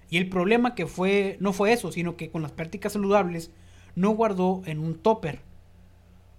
[0.09, 3.51] Y el problema que fue no fue eso, sino que con las prácticas saludables
[3.95, 5.39] no guardó en un topper.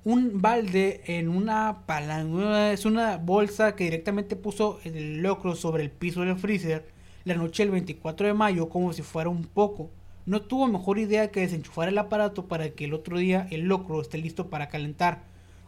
[0.04, 5.90] Un balde en una palanca, es una bolsa que directamente puso el locro sobre el
[5.90, 6.96] piso del freezer
[7.26, 9.90] la noche del 24 de mayo como si fuera un poco.
[10.26, 14.00] No tuvo mejor idea que desenchufar el aparato para que el otro día el locro
[14.00, 15.24] esté listo para calentar.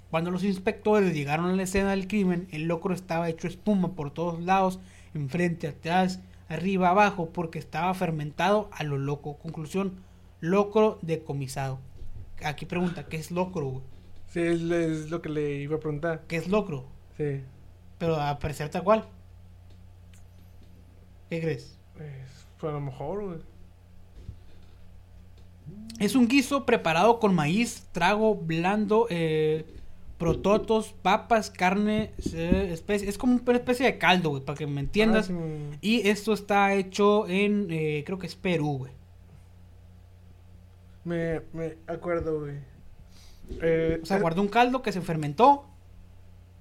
[0.08, 4.12] Cuando los inspectores llegaron a la escena del crimen, el locro estaba hecho espuma por
[4.12, 4.78] todos lados,
[5.14, 9.38] enfrente, atrás, arriba, abajo, porque estaba fermentado a lo loco.
[9.38, 10.02] Conclusión,
[10.40, 11.78] locro decomisado.
[12.44, 13.66] Aquí pregunta, ¿qué es locro?
[13.66, 13.82] güey?
[14.28, 16.24] Sí, es, es lo que le iba a preguntar.
[16.28, 16.86] ¿Qué es locro?
[17.16, 17.42] Sí.
[17.98, 19.04] Pero a parecer tal cual.
[21.30, 21.78] ¿Qué crees?
[21.96, 23.38] Es, pues a lo mejor, güey.
[25.98, 29.66] Es un guiso preparado con maíz, trago blando, eh,
[30.18, 34.80] prototos, papas, carne, eh, especie- es como una especie de caldo, güey, para que me
[34.80, 35.30] entiendas.
[35.30, 35.34] Ah,
[35.72, 35.78] sí.
[35.80, 38.92] Y esto está hecho en, eh, creo que es Perú, güey.
[41.04, 42.56] Me, me acuerdo, güey.
[43.62, 45.64] Eh, O sea, eh, guardó un caldo que se fermentó.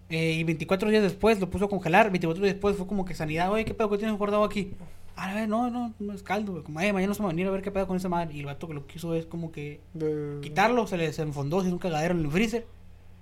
[0.10, 2.10] eh, y 24 días después lo puso a congelar.
[2.12, 3.52] 24 días después fue como que sanidad.
[3.52, 4.72] Oye, ¿qué pedo que tienes guardado aquí?
[5.18, 6.54] A ver, no, no, no es caldo.
[6.54, 6.64] güey.
[6.64, 8.34] Como, "Eh, mañana nos vamos a venir a ver qué pedo con esa madre.
[8.34, 10.88] Y el vato que lo quiso es como que de- quitarlo.
[10.88, 12.66] Se le se enfondó, se hizo un cagadero en el freezer.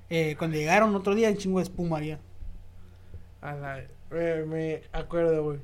[0.10, 2.20] Eh, cuando llegaron otro día, un chingo de espuma había.
[3.42, 3.80] A la-
[4.12, 5.60] eh, me acuerdo, güey.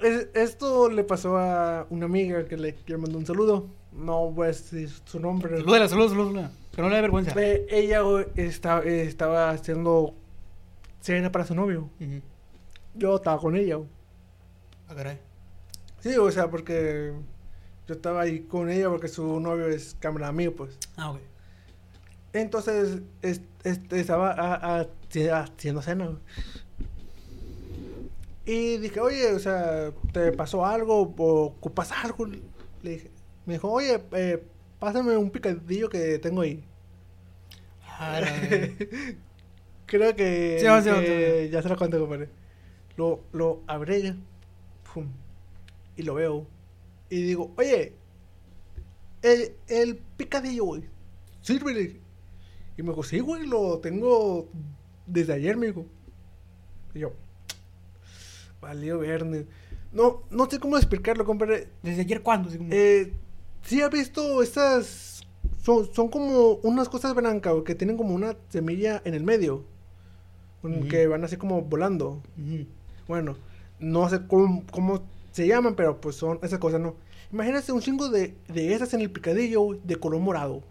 [0.00, 3.66] Es- esto le pasó a una amiga que le, que le mandó un saludo.
[3.92, 5.58] No voy a decir su nombre.
[5.58, 6.50] Salúdala, salúdala, salúdala.
[6.74, 7.32] Que no le dé vergüenza.
[7.36, 10.14] Eh, ella güey, está- estaba haciendo
[11.00, 11.90] cena para su novio.
[12.94, 13.76] Yo estaba con ella.
[13.76, 13.88] güey.
[14.88, 15.18] Ah, caray.
[16.00, 17.12] Sí, o sea, porque
[17.86, 20.78] yo estaba ahí con ella porque su novio es cámara amigo, pues.
[20.96, 21.18] Ah, ok.
[22.32, 24.88] Entonces, es- estaba a- a-
[25.42, 26.18] haciendo cena.
[28.46, 32.26] Y dije, oye, o sea, ¿te pasó algo o ocupas algo?
[32.26, 33.10] Le dije,
[33.46, 34.42] me dijo, oye, eh,
[34.78, 36.64] pásame un picadillo que tengo ahí.
[37.86, 38.20] Ah.
[39.86, 42.28] Creo que, Sí, sí, que ya se lo conté, compadre.
[42.96, 44.14] Lo, lo abré,
[44.92, 45.06] pum,
[45.96, 46.46] y lo veo.
[47.10, 47.92] Y digo, oye,
[49.22, 50.82] el, el picadillo, güey,
[51.42, 51.99] sírvele.
[52.76, 54.48] Y me dijo, sí, güey, lo tengo
[55.06, 55.86] desde ayer, me dijo.
[56.94, 57.12] Y yo,
[58.60, 59.46] valió verne.
[59.92, 61.68] No, no sé cómo explicarlo, compadre.
[61.82, 62.48] ¿Desde ayer cuándo?
[62.70, 63.12] Eh,
[63.62, 65.22] sí, ha visto estas.
[65.62, 69.64] Son, son como unas cosas blancas que tienen como una semilla en el medio.
[70.90, 72.22] Que van así como volando.
[73.08, 73.36] Bueno,
[73.78, 75.02] no sé cómo, cómo
[75.32, 76.96] se llaman, pero pues son esas cosas, ¿no?
[77.32, 80.62] Imagínate un chingo de, de esas en el picadillo de color morado.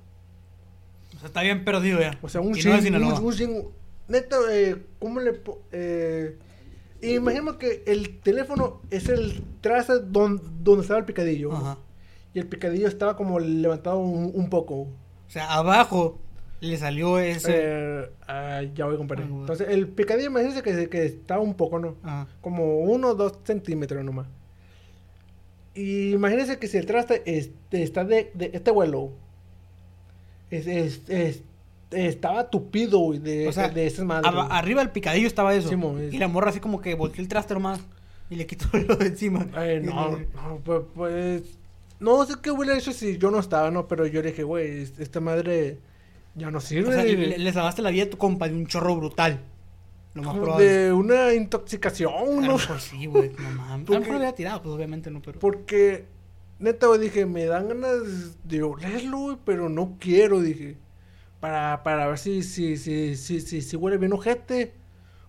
[1.19, 2.17] O sea, está bien perdido ya.
[2.21, 2.75] O sea, un Y no chingo.
[2.77, 3.19] de Sinaloa.
[3.19, 3.67] un, un.
[4.07, 5.41] Neta, eh, ¿cómo le.
[5.71, 6.37] Eh,
[7.01, 11.51] imaginemos que el teléfono es el traste don- donde estaba el picadillo.
[11.53, 11.77] Ajá.
[12.33, 14.75] Y el picadillo estaba como levantado un, un poco.
[14.81, 14.87] O
[15.27, 16.19] sea, abajo
[16.61, 17.51] le salió ese.
[17.55, 19.25] Eh, ah, ya voy a comparar.
[19.25, 19.35] Ah.
[19.41, 21.95] Entonces, el picadillo, imagínense que, que estaba un poco, ¿no?
[22.03, 22.27] Ajá.
[22.41, 24.27] Como uno o dos centímetros nomás.
[25.75, 29.11] Y imagínense que si el traste es- está de, de este vuelo,
[30.51, 31.41] es, es- es-
[31.91, 34.31] estaba tupido güey, de, O sea, de esas madres.
[34.49, 35.69] Arriba del picadillo estaba eso.
[36.11, 37.79] Y la morra así como que volteó el traste nomás.
[38.29, 39.47] Y le quitó lo de encima.
[39.55, 41.43] Ay, Y no, le- no, pues, pues,
[41.99, 43.87] no sé qué hubiera hecho si yo no estaba, ¿no?
[43.87, 45.79] Pero yo le dije, güey, es- esta madre
[46.35, 46.89] ya no sirve.
[46.89, 49.39] O sea, le, le salvaste la vida a tu compa de un chorro brutal.
[50.13, 50.65] Lo más probable.
[50.67, 52.57] de una intoxicación, ¿no?
[52.57, 53.31] mejor sí, güey.
[53.37, 53.85] No mames.
[53.87, 55.39] Porque- lo había tirado, pues obviamente no, pero.
[55.39, 56.05] Porque,
[56.59, 60.77] neta, güey, dije, me dan ganas de olerlo, güey, pero no quiero, dije.
[61.39, 64.73] Para, para ver si, si, si, si, si, si huele bien ojete.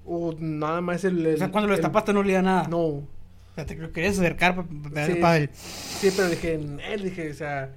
[0.05, 1.25] O nada más el.
[1.25, 2.67] el- O sea, cuando lo el- destapaste no olía nada.
[2.69, 2.79] No.
[2.81, 3.09] O
[3.55, 5.21] sea, te lo querías acercar para pegarle, Sí.
[5.21, 7.75] pa' el- Sí, pero dije, él, dije, o sea.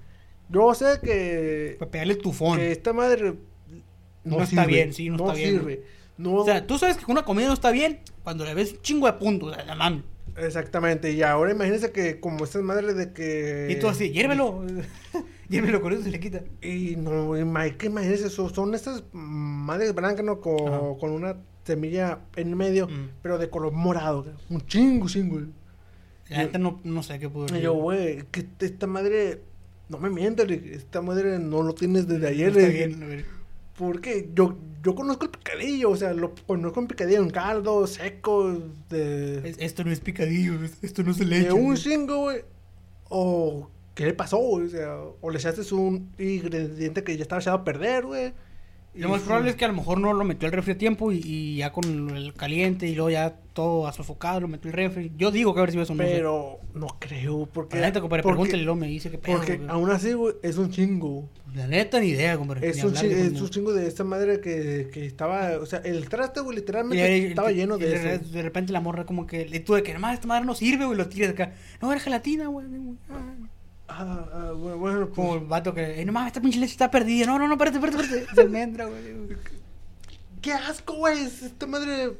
[0.49, 1.75] Yo sé que.
[1.79, 2.57] pa' pegarle tufón.
[2.57, 3.35] Que esta madre.
[4.23, 5.83] No está bien, sí, no está bien, sirve.
[6.17, 8.81] No, O sea, tú sabes que una comida no está bien cuando le ves un
[8.81, 9.51] chingo de puntos.
[9.51, 10.03] O sea, la mames.
[10.37, 11.11] Exactamente.
[11.11, 13.67] Y ahora imagínense que, como estas madres de que.
[13.71, 14.63] Y tú así, hiérvelo.
[15.49, 16.41] hiérvelo con eso se le quita.
[16.61, 17.33] Y no,
[17.77, 20.41] que imagínense, son, son estas madres blancas, ¿no?
[20.41, 20.79] Con, Ajá.
[20.99, 23.09] con una semilla en medio, Mm.
[23.21, 25.41] pero de color morado, un chingo, chingo.
[26.29, 29.41] La gente no, no sé qué pudo yo, güey, que esta madre,
[29.89, 32.67] no me mientas, esta madre no lo tienes desde No ayer, está
[33.05, 33.25] bien.
[33.77, 38.53] Porque yo, yo conozco el picadillo, o sea, lo conozco en picadillo en caldo, seco,
[38.89, 42.41] de, Es- Esto no es picadillo, es- esto no se le de un chingo, güey,
[43.09, 44.67] o ¿qué le pasó, güey?
[44.67, 48.33] O sea, o le echaste un ingrediente que ya estaba echado a perder, güey.
[48.95, 51.11] Lo más probable es que a lo mejor no lo metió al refri a tiempo
[51.11, 55.11] y, y ya con el caliente y luego ya todo sofocado lo metió el refri.
[55.17, 56.09] Yo digo que a ver si eso no sé.
[56.11, 57.79] Pero no creo, porque...
[57.79, 59.37] La neta, compadre, porque- pregúntale y luego me dice que pedo.
[59.37, 59.69] Porque güey.
[59.69, 61.27] aún así, güey, es un chingo.
[61.55, 62.67] La neta, ni idea, compadre.
[62.69, 65.57] Es un, chi- es un chingo de esta madre que, que estaba...
[65.59, 68.29] O sea, el traste, güey, literalmente estaba y- lleno de eso.
[68.31, 70.97] de repente la morra como que le tuve que, nomás esta madre no sirve, güey,
[70.97, 71.53] lo tiras acá.
[71.81, 72.65] No, era gelatina, güey.
[73.09, 73.33] Ah.
[73.95, 76.71] Ah, ah, bueno, bueno, pues, Como el vato que, eh, no mames, esta pinche leche
[76.71, 77.25] está perdida.
[77.27, 78.35] No, no, no, espérate, espérate, espérate.
[78.35, 79.01] Se almendra, güey.
[80.41, 81.23] ¡Qué asco, güey!
[81.23, 82.13] Esta madre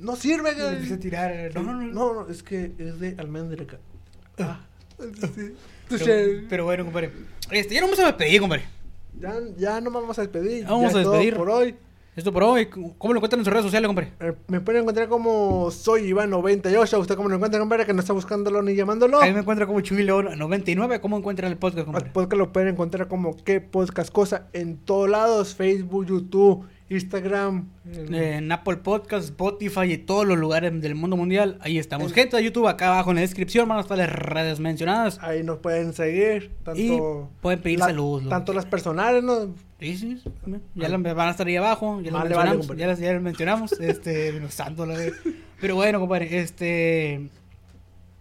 [0.00, 0.66] no sirve, güey.
[0.74, 1.50] empecé a tirar.
[1.54, 1.86] No, no, no.
[1.92, 3.64] No, no, es que es de almendra.
[3.66, 3.78] ca-
[4.38, 4.60] Ah,
[4.98, 5.54] sí.
[5.88, 7.12] Pero, pero bueno, compadre.
[7.50, 8.64] Este, ya no vamos a despedir, compadre.
[9.20, 10.64] ya, ya no vamos a despedir.
[10.64, 11.36] Vamos ya a todo despedir.
[11.36, 11.74] por hoy.
[12.14, 12.66] Esto por hoy.
[12.66, 14.12] ¿Cómo lo encuentran en sus redes sociales, compadre?
[14.20, 16.98] Eh, Me pueden encontrar como soy Iván98.
[17.00, 17.86] ¿Usted cómo lo encuentra, compadre?
[17.86, 19.18] Que no está buscándolo ni llamándolo.
[19.22, 21.00] Ahí me encuentra como Chuy León 99.
[21.00, 22.10] ¿Cómo encuentran el podcast, compadre?
[22.10, 25.54] podcast lo pueden encontrar como qué podcast cosa en todos lados.
[25.54, 27.70] Facebook, YouTube, Instagram.
[27.90, 31.56] en- En Apple Podcast, Spotify y todos los lugares del mundo mundial.
[31.62, 32.08] Ahí estamos.
[32.08, 35.18] En- Gente de YouTube, acá abajo en la descripción van a estar las redes mencionadas.
[35.22, 36.50] Ahí nos pueden seguir.
[36.62, 37.00] Tanto, Y
[37.40, 39.54] pueden pedir saludos, lo Tanto las personales, ¿no?
[39.82, 40.22] Sí, sí.
[40.74, 42.80] Ya las van a estar ahí abajo, ya las Vale, vale, mencionamos, compadre.
[42.80, 45.16] ya las, ya las mencionamos, este, santo la verdad.
[45.60, 47.28] Pero bueno, compadre, este,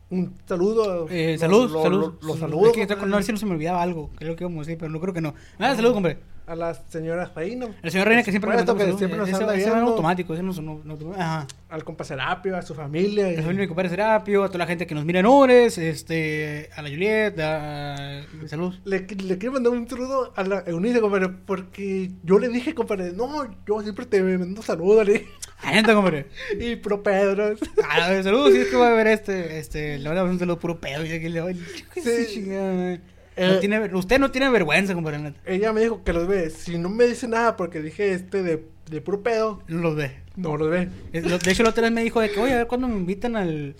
[0.09, 1.07] Un saludo.
[1.09, 2.13] eh, Lo- saludos, lo- saludos.
[2.21, 2.73] lo- Los Es saludos.
[2.73, 4.61] que estoy con- no sé si no se me olvidaba algo, creo que íbamos a
[4.67, 5.33] decir, pero no creo que no.
[5.59, 6.19] Nada, saludos, compadre.
[6.51, 7.67] A la señora Reina.
[7.81, 9.91] El señor Reina que siempre esto que siempre nos Ese- anda ese viendo.
[9.91, 11.47] automático, ese no, no, no- ajá.
[11.69, 13.29] Al compa Serapio, a su familia.
[13.31, 15.77] y- El señor mi compadre Serapio, a toda la gente que nos mira en Ores,
[15.77, 18.23] este, a la Juliet, a...
[18.47, 18.81] saludos.
[18.83, 23.13] Le, le quiero mandar un saludo a la Eunice, compadre, porque yo le dije, compadre,
[23.13, 23.29] no,
[23.65, 25.25] yo siempre te mando saludos, le.
[25.63, 26.25] A gente, compadre.
[26.59, 27.53] Y pro Pedro.
[27.87, 30.57] A ver, saludos, si es que va a ver este, este, le mandamos un saludo
[30.59, 31.05] puro pedo.
[31.05, 31.53] Y aquí le voy,
[31.95, 32.09] Sí.
[32.33, 32.97] chingada.
[33.35, 35.33] Eh, No tiene, usted no tiene vergüenza, compadre.
[35.45, 36.49] Ella me dijo que los ve.
[36.49, 40.17] Si no me dice nada porque dije este de, de puro pedo, los ve.
[40.35, 40.89] no los ve.
[41.13, 42.95] Eh, De hecho, la otra vez me dijo de que, oye, a ver cuándo me
[42.95, 43.75] invitan al,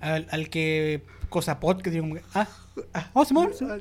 [0.00, 1.92] al, al que Cosa Podcast.
[1.94, 2.48] Digo, que, ah,
[2.92, 3.50] Ah, oh, Simón.
[3.62, 3.76] ah.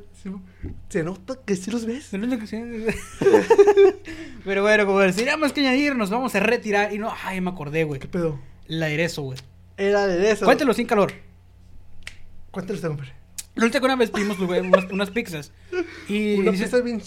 [0.89, 2.05] Se nota que sí los ves.
[2.05, 2.57] Se nota que sí.
[4.45, 6.93] Pero bueno, como si nada más que añadir, nos vamos a retirar.
[6.93, 7.99] Y no, ay, me acordé, güey.
[7.99, 8.39] ¿Qué pedo?
[8.67, 9.39] El aderezo, güey.
[9.77, 10.45] Era de eso.
[10.45, 11.11] Cuéntelo sin calor.
[12.51, 13.13] Cuéntalo, compadre.
[13.55, 15.51] Última que una vez pedimos güey, unas, unas pizzas.
[16.09, 17.01] Y Una dices- pizza bien.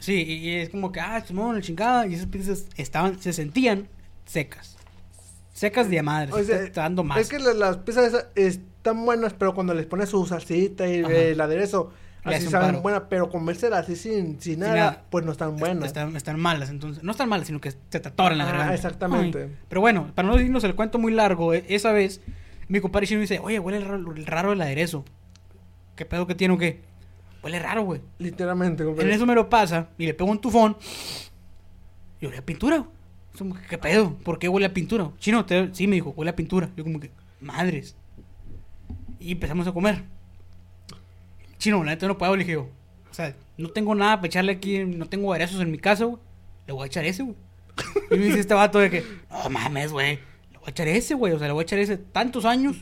[0.00, 2.06] Sí, y y es como que, ah, Simón, la chingada.
[2.06, 3.88] Y esas pizzas estaban, se sentían
[4.24, 4.76] secas.
[5.52, 6.32] Secas de madre.
[6.32, 7.18] O se sea, está- dando más.
[7.18, 11.12] Es que la- las pizzas están buenas, pero cuando les pones su salsita y Ajá.
[11.12, 11.92] el aderezo,
[12.24, 15.02] Le así saben buenas, pero comérselas así sin, sin nada, nada.
[15.10, 15.86] pues no están buenas.
[15.88, 17.02] Están, están malas, entonces.
[17.04, 18.74] No están malas, sino que se te atoran la Ah, garganta.
[18.74, 19.42] exactamente.
[19.42, 19.56] Ay.
[19.68, 22.20] Pero bueno, para no irnos el cuento muy largo, e- esa vez
[22.68, 25.04] mi compadre Chino dice, oye, huele raro, raro el aderezo.
[25.96, 26.80] ¿Qué pedo que tiene o qué?
[27.42, 28.00] Huele raro, güey.
[28.18, 29.14] Literalmente, En compadre.
[29.14, 30.76] eso me lo pasa y le pego un tufón.
[32.20, 32.78] Y olía pintura.
[33.38, 33.62] güey.
[33.68, 34.14] ¿Qué pedo?
[34.16, 35.10] ¿Por qué huele a pintura?
[35.18, 36.70] Chino, te- sí me dijo, huele a pintura.
[36.76, 37.96] Yo como que, madres.
[39.20, 40.04] Y empezamos a comer.
[41.58, 42.68] Chino, la neta no puedo, le dije yo.
[43.10, 46.18] O sea, no tengo nada para echarle aquí, no tengo aderezos en mi casa, güey.
[46.66, 47.36] Le voy a echar ese, güey.
[48.10, 50.16] Y me dice este vato de que, no mames, güey.
[50.52, 51.32] Le voy a echar ese, güey.
[51.32, 52.76] O sea, le voy a echar ese tantos años.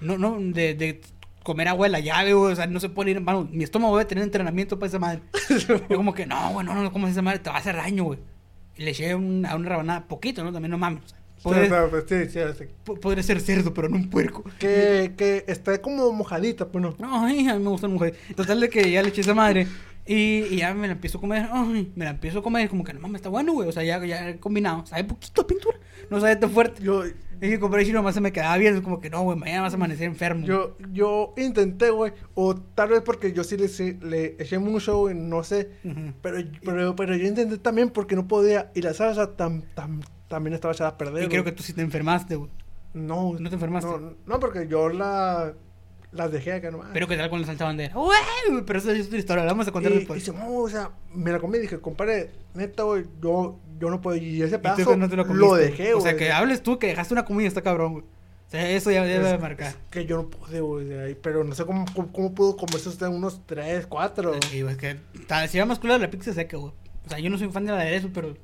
[0.00, 1.00] No, no, de, de
[1.48, 2.52] comer agua de la llave, güey.
[2.52, 3.48] O sea, no se puede ir, hermano.
[3.50, 5.20] Mi estómago debe tener entrenamiento para esa madre.
[5.68, 7.74] Yo como que, no, güey, no, no, no comas esa madre, te va a hacer
[7.76, 8.18] daño, güey.
[8.76, 10.52] Y le eché un- a una rabanada, poquito, ¿no?
[10.52, 11.02] También no mames.
[11.04, 12.64] O sea, podría, pues, sí, sí, sí.
[12.84, 14.44] po- podría ser cerdo, pero no un puerco.
[14.58, 16.94] Que, que está como mojadita, pues no.
[16.98, 18.16] No, ay, a mí me gustan mujeres.
[18.36, 19.66] Total de que ya le eché esa madre.
[20.06, 21.48] Y, y ya me la empiezo a comer.
[21.52, 22.68] Ay, me la empiezo a comer.
[22.68, 23.68] Como que no mames, está bueno, güey.
[23.68, 24.86] O sea, ya, ya he combinado.
[24.86, 25.78] Sabe poquito a pintura.
[26.10, 26.82] No sabe tan fuerte.
[26.82, 27.04] Yo,
[27.40, 28.74] Es que compré chino nomás se me quedaba bien.
[28.76, 30.46] Es como que no, güey, mañana vas a amanecer enfermo.
[30.46, 33.68] yo, yo intenté, güey, o tal vez porque yo sí le,
[34.08, 35.70] le eché mucho, güey, no sé.
[36.22, 38.70] Pero, pero, pero yo intenté también porque no podía.
[38.74, 41.24] Y la salsa tam, tam- también estaba echada a perder.
[41.24, 42.50] Y creo que tú sí te enfermaste, güey.
[42.94, 43.88] No, ¿No te enfermaste?
[43.90, 45.52] No, no, porque yo la,
[46.12, 46.88] las dejé acá nomás.
[46.92, 47.94] Pero que tal con la salsa bandera.
[47.94, 48.18] Güey,
[48.66, 49.44] pero esa es otra historia.
[49.44, 50.22] La vamos a contar y, y después.
[50.24, 54.00] se mo- o sea, me la comí y dije, compadre, neta, güey, yo, yo no
[54.00, 54.16] puedo.
[54.16, 55.94] Y ese pedazo no te lo, lo, dejé, güey.
[55.94, 58.04] O sea, que hables tú que dejaste una comida, está cabrón, güey.
[58.04, 59.68] O sea, eso ya debe de Es- marcar.
[59.68, 62.88] es que yo no pude, güey, de pero no sé cómo, cómo, cómo pudo comerse
[62.88, 64.32] usted unos 3, 4.
[64.50, 64.96] Sí, güey, es que
[65.48, 66.72] si era más culera la pizza seca, güey.
[67.04, 68.34] O sea, yo no soy fan del aderezo, pero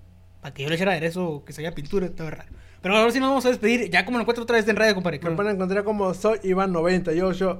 [0.42, 2.50] para que yo le echara aderezo que sea pintura, estaba raro.
[2.85, 3.89] Pero ahora sí nos vamos a despedir.
[3.91, 5.18] Ya como lo encuentro otra vez en radio, compadre.
[5.22, 7.59] Me pueden encontrar como soy Iván98.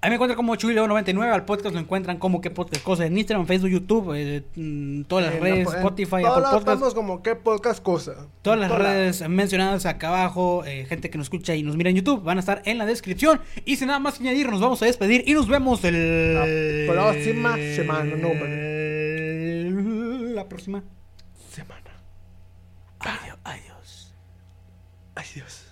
[0.00, 3.46] Ahí me encuentran como Chuy99, al podcast lo encuentran como que podcast cosa en Instagram,
[3.46, 6.58] Facebook, YouTube, eh, mm, todas las En redes, la- Spotify, Apple Podcast.
[6.58, 8.28] estamos como qué podcast cosa.
[8.42, 11.96] Todas las redes mencionadas acá abajo, eh, gente que nos escucha y nos mira en
[11.96, 13.40] YouTube, van a estar en la descripción.
[13.66, 16.86] Y sin nada más que añadir, nos vamos a despedir y nos vemos el...
[16.86, 18.28] La próxima semana, no,
[20.34, 20.82] La próxima.
[21.50, 21.90] Semana.
[23.00, 23.36] Adiós.
[23.44, 23.69] Adiós.
[25.20, 25.69] Adiós.